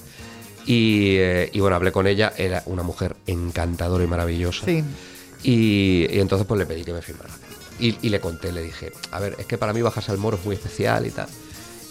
[0.67, 4.67] Y, eh, y bueno, hablé con ella, era una mujer encantadora y maravillosa.
[4.67, 4.83] Sí.
[5.41, 7.31] Y, y entonces pues le pedí que me firmara.
[7.79, 10.37] Y, y le conté, le dije, a ver, es que para mí bajarse al moro
[10.37, 11.27] es muy especial y tal.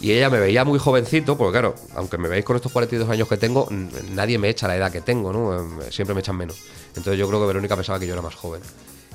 [0.01, 3.27] Y ella me veía muy jovencito, porque claro, aunque me veáis con estos 42 años
[3.27, 3.67] que tengo,
[4.13, 5.81] nadie me echa la edad que tengo, ¿no?
[5.83, 6.57] Eh, Siempre me echan menos.
[6.95, 8.63] Entonces yo creo que Verónica pensaba que yo era más joven.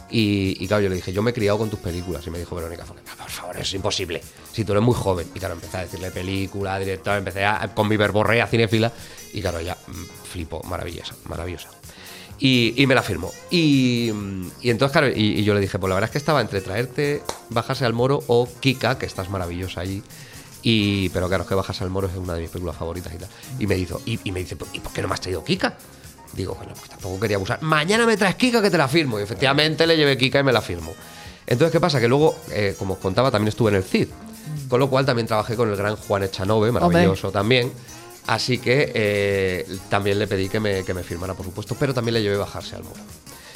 [0.10, 2.26] Y, claro, yo le dije, yo me he criado con tus películas.
[2.26, 4.22] Y me dijo Verónica, "Por favor, es imposible.
[4.52, 5.28] Si tú eres muy joven.
[5.36, 8.92] Y claro, empecé a decirle película, director, empecé a, con mi verborrea cinéfila.
[9.34, 11.70] Y claro, ella mm, flipó, maravillosa, maravillosa.
[12.40, 13.32] Y, me la firmó.
[13.50, 16.62] Y, mm, entonces, claro, y, yo le dije, pues la verdad es que estaba entre
[16.62, 20.04] traerte Bajarse al Moro o Kika, que estás maravillosa allí.
[20.62, 23.18] Y, pero claro, es que Bajarse al Moro es una de mis películas favoritas y
[23.18, 23.30] tal.
[23.60, 25.78] Y me y, y me dice, ¿y por qué no me has traído Kika?
[26.38, 27.64] Digo, bueno, pues tampoco quería abusar.
[27.64, 29.20] Mañana me traes Kika que te la firmo.
[29.20, 30.94] Y efectivamente le llevé Kika y me la firmo.
[31.48, 32.00] Entonces, ¿qué pasa?
[32.00, 34.10] Que luego, eh, como os contaba, también estuve en el CID.
[34.70, 37.72] Con lo cual también trabajé con el gran Juan Echanove, maravilloso también.
[38.28, 42.14] Así que eh, también le pedí que me, que me firmara, por supuesto, pero también
[42.14, 43.02] le llevé bajarse al muro.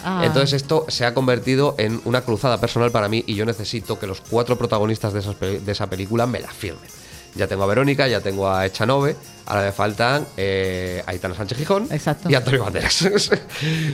[0.03, 0.23] Ah.
[0.25, 4.07] Entonces esto se ha convertido en una cruzada personal para mí y yo necesito que
[4.07, 6.89] los cuatro protagonistas de, esas de esa película me la firmen.
[7.36, 9.15] Ya tengo a Verónica, ya tengo a Echanove,
[9.45, 12.29] ahora me faltan eh, Aitana Sánchez Gijón Exacto.
[12.29, 13.01] y Antonio Banderas.
[13.03, 13.41] ese,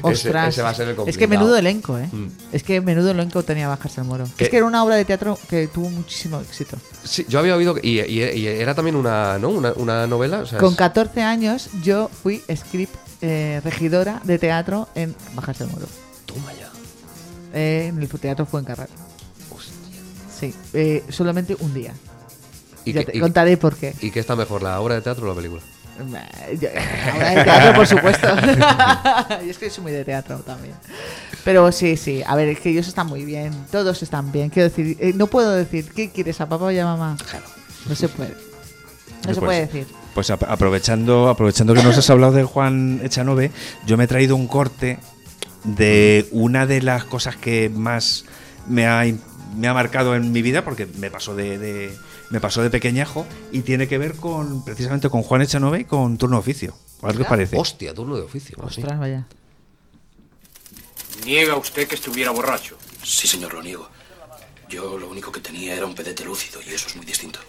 [0.01, 0.49] Ostras.
[0.49, 2.09] ese va a ser el es que menudo elenco, ¿eh?
[2.11, 2.27] Mm.
[2.51, 4.25] Es que menudo elenco tenía Bajarse al Moro.
[4.37, 4.45] ¿Qué?
[4.45, 6.77] Es que era una obra de teatro que tuvo muchísimo éxito.
[7.03, 9.49] Sí, yo había oído, y, y- y era también una, ¿no?
[9.49, 10.39] una, una novela.
[10.39, 15.63] o sea, Con es- 14 años yo fui script eh, regidora de teatro en Bajarse
[15.63, 15.85] al Moro.
[16.25, 16.69] Toma ya.
[17.53, 18.89] Eh, en el teatro fue en Carral.
[19.55, 19.73] Hostia.
[20.39, 21.93] Sí, eh, solamente un día.
[22.89, 23.93] ¿Y, ya te y- contaré por qué.
[24.01, 25.61] ¿Y qué está mejor, la obra de teatro o la película?
[26.59, 26.69] Yo-
[27.13, 28.27] Ahora de teatro, por supuesto.
[29.45, 30.75] y es que soy muy de teatro también.
[31.43, 32.21] Pero sí, sí.
[32.25, 33.51] A ver, es que ellos están muy bien.
[33.71, 34.49] Todos están bien.
[34.49, 37.17] Quiero decir, eh, no puedo decir, ¿qué quieres a papá y a mamá?
[37.89, 38.29] No se puede.
[39.25, 39.87] No se Pues- puede decir.
[40.13, 43.51] Pues ap- aprovechando, aprovechando que nos has hablado de Juan Echanove,
[43.85, 44.97] yo me he traído un corte
[45.63, 48.25] de una de las cosas que más
[48.67, 49.03] me ha,
[49.55, 51.95] me ha marcado en mi vida, porque me pasó de, de-
[52.29, 56.17] me pasó de pequeñajo, y tiene que ver con precisamente con Juan Echanove y con
[56.17, 56.77] turno de oficio.
[57.01, 57.57] ¿A ver qué os parece?
[57.57, 58.57] Hostia, turno de oficio.
[58.65, 58.81] así.
[58.81, 59.25] Vaya.
[61.25, 62.77] ¿Niega usted que estuviera borracho?
[63.03, 63.89] Sí, señor, lo niego.
[64.69, 67.39] Yo lo único que tenía era un pedete lúcido y eso es muy distinto.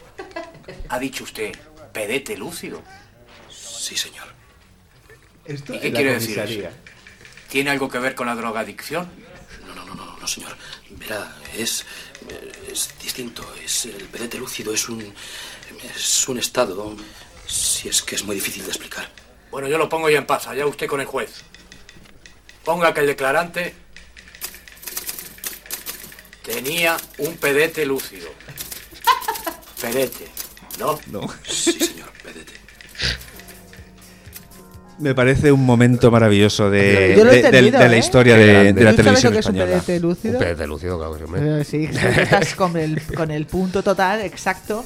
[0.89, 1.53] Ha dicho usted,
[1.93, 2.83] pedete lúcido.
[3.51, 4.27] Sí, señor.
[5.47, 6.69] ¿Y qué quiere decir eso?
[7.49, 9.09] ¿Tiene algo que ver con la drogadicción?
[9.67, 10.57] No, no, no, no, no, señor.
[10.91, 11.85] Verá, es,
[12.71, 13.45] es distinto.
[13.65, 15.15] Es el pedete lúcido es un
[15.95, 16.97] es un estado,
[17.47, 19.11] si es que es muy difícil de explicar.
[19.51, 21.43] Bueno, yo lo pongo ya en paz, allá usted con el juez.
[22.65, 23.75] Ponga que el declarante
[26.43, 28.29] tenía un pedete lúcido.
[29.81, 30.29] Pedete,
[30.79, 30.99] ¿no?
[31.07, 31.33] No.
[31.49, 32.11] Sí, señor.
[35.01, 37.99] Me parece un momento maravilloso de, de- de- de la ¿eh?
[37.99, 39.83] historia de, de la ¿Tú sabes lo televisión que es un española.
[39.87, 40.39] pedete Un lúcido?
[40.41, 41.35] pedete lúcido, claro que sí.
[41.37, 41.89] Eh, Sí,
[42.21, 44.85] estás con el, con el punto total exacto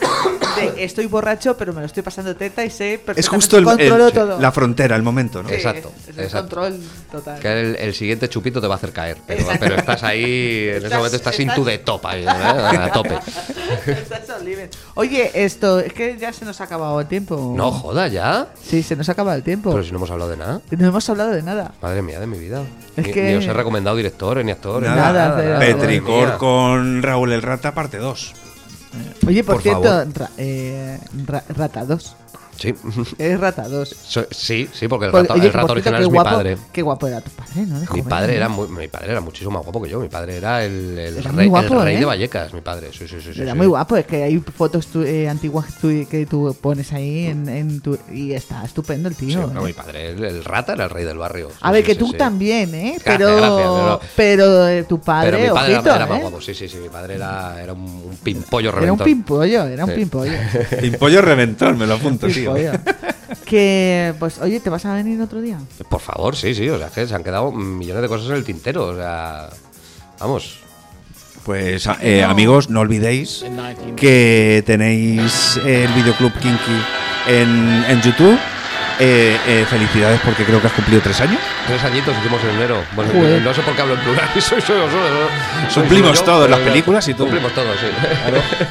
[0.56, 3.64] de estoy borracho, pero me lo estoy pasando teta y sé perfectamente Es justo el-
[3.64, 4.38] controlo el- todo.
[4.38, 5.48] la frontera, el momento, ¿no?
[5.48, 6.56] Sí, Exacto, es el exacto.
[6.56, 7.40] control total.
[7.40, 9.16] Que el, el siguiente chupito te va a hacer caer.
[9.26, 12.28] Pero, estás ahí, en ese momento estás, estás- into the top ahí, ¿eh?
[12.28, 13.14] a tope.
[13.86, 14.70] Estás al límite.
[14.94, 17.54] Oye, esto, es que ya se nos ha acabado el tiempo.
[17.56, 18.48] No, joda, ya.
[18.62, 19.70] Sí, se nos ha acabado el tiempo.
[19.70, 20.60] Pero si no hemos hablado de nada.
[20.70, 21.72] No hemos hablado de nada.
[21.80, 22.62] Madre mía de mi vida.
[22.96, 24.90] Es ni, que- ni os he recomendado directores, ni actores.
[24.90, 28.32] Nada, nada, nada, madre Petricor con Raúl el Rata, parte 2.
[29.26, 32.16] Oye, por, Por cierto, ra- eh, ra- Rata 2.
[32.62, 32.74] Sí.
[33.18, 33.88] Eres rata 2.
[34.06, 36.30] So- sí, sí, porque el Pues, rato, oye, el rato por original es mi guapo-
[36.30, 36.56] padre.
[36.72, 37.74] Qué guapo era tu padre, ¿no?
[37.74, 38.36] De Mi joven, padre, ¿no?
[38.36, 39.98] era muy, mi padre era muchísimo más guapo que yo.
[39.98, 41.98] Mi padre era el, el Era rey, guapo, el rey ¿eh?
[41.98, 42.90] de Vallecas, mi padre.
[42.92, 43.34] Sí, sí, sí.
[43.34, 43.58] sí, Era sí.
[43.58, 47.48] muy guapo, es que hay fotos tu- eh, antiguas tu- que tú pones ahí en,
[47.48, 49.48] en tu, y está estupendo el Sí, tío.
[49.48, 49.64] no, ¿eh?
[49.66, 51.48] mi padre, el, el rata era el rey del barrio.
[51.50, 52.16] Sí, A ver, sí, que sí, tú sí.
[52.16, 52.92] también, ¿eh?
[53.04, 56.22] Gracias, Pero, gracias, pero- pero eh, tu padre, Pero mi padre ojito, era, más ¿eh?
[56.22, 56.76] guapo, sí, sí, sí.
[56.78, 59.04] Mi padre era, era un, un pimpollo Era un reventón.
[59.04, 60.32] pimpollo, era un pimpollo.
[60.80, 62.51] Pimpollo reventón, me lo apunto, tío.
[63.46, 65.58] Que, pues, oye, ¿te vas a venir otro día?
[65.88, 66.68] Por favor, sí, sí.
[66.68, 68.88] O sea, que se han quedado millones de cosas en el tintero.
[68.88, 69.48] O sea,
[70.18, 70.58] vamos.
[71.44, 73.42] Pues a- eh, amigos, no olvidéis
[73.96, 76.82] que tenéis el videoclub Kinky
[77.28, 78.38] en, en YouTube.
[79.04, 81.40] Eh, eh, felicidades porque creo que has cumplido tres años.
[81.66, 82.76] Tres añitos hicimos en enero.
[82.94, 83.42] Bueno, Joder.
[83.42, 84.28] no sé por qué hablo en plural.
[84.34, 84.78] Soy, soy, soy,
[85.68, 87.24] soy- Cumplimos soy yo, todos, las películas y todo.
[87.26, 87.86] Cumplimos todos, sí.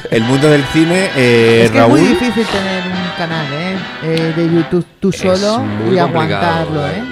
[0.10, 1.98] El mundo del cine, eh, es que Raúl.
[1.98, 3.76] es muy difícil tener un canal, ¿eh?
[4.04, 5.62] Eh, de YouTube tú solo
[5.92, 7.02] y aguantarlo, ¿eh?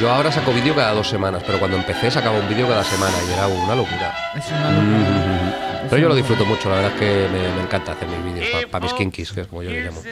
[0.00, 3.12] Yo ahora saco vídeo cada dos semanas, pero cuando empecé sacaba un vídeo cada semana
[3.28, 4.14] y era una locura.
[4.34, 5.82] Es una locura.
[5.84, 8.24] Es Pero yo lo disfruto mucho, la verdad es que me, me encanta hacer mis
[8.24, 8.33] vídeos
[8.70, 10.02] para mis kinkis, que es como yo le llamo.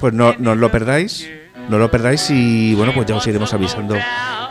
[0.00, 1.28] Pues no, no os lo perdáis.
[1.68, 3.96] No lo perdáis y bueno, pues ya os iremos avisando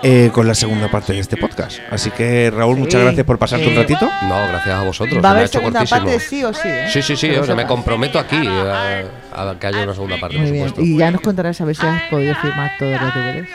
[0.02, 1.78] eh, con la segunda parte de este podcast.
[1.92, 3.06] Así que Raúl, muchas Sí.
[3.06, 4.10] gracias por pasarte un Eh, ratito.
[4.24, 5.16] No, gracias a vosotros.
[5.16, 6.06] Va a se me ha haber hecho segunda cortísimo.
[6.06, 6.88] parte sí o sí, ¿eh?
[6.92, 9.04] Sí, sí, sí, o sea, me comprometo aquí a,
[9.36, 10.68] a que haya una segunda parte, Muy por bien.
[10.70, 10.82] supuesto.
[10.92, 13.50] Y ya nos contarás a ver si has podido firmar todos los deberes.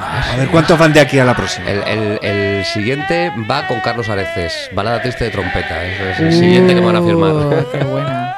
[0.00, 1.68] A ver cuántos van de aquí a la próxima.
[1.70, 5.84] El, el- el siguiente va con Carlos Areces, balada triste de trompeta.
[5.84, 7.32] Es, es el siguiente que me van a firmar.
[7.32, 8.34] Uh, qué buena.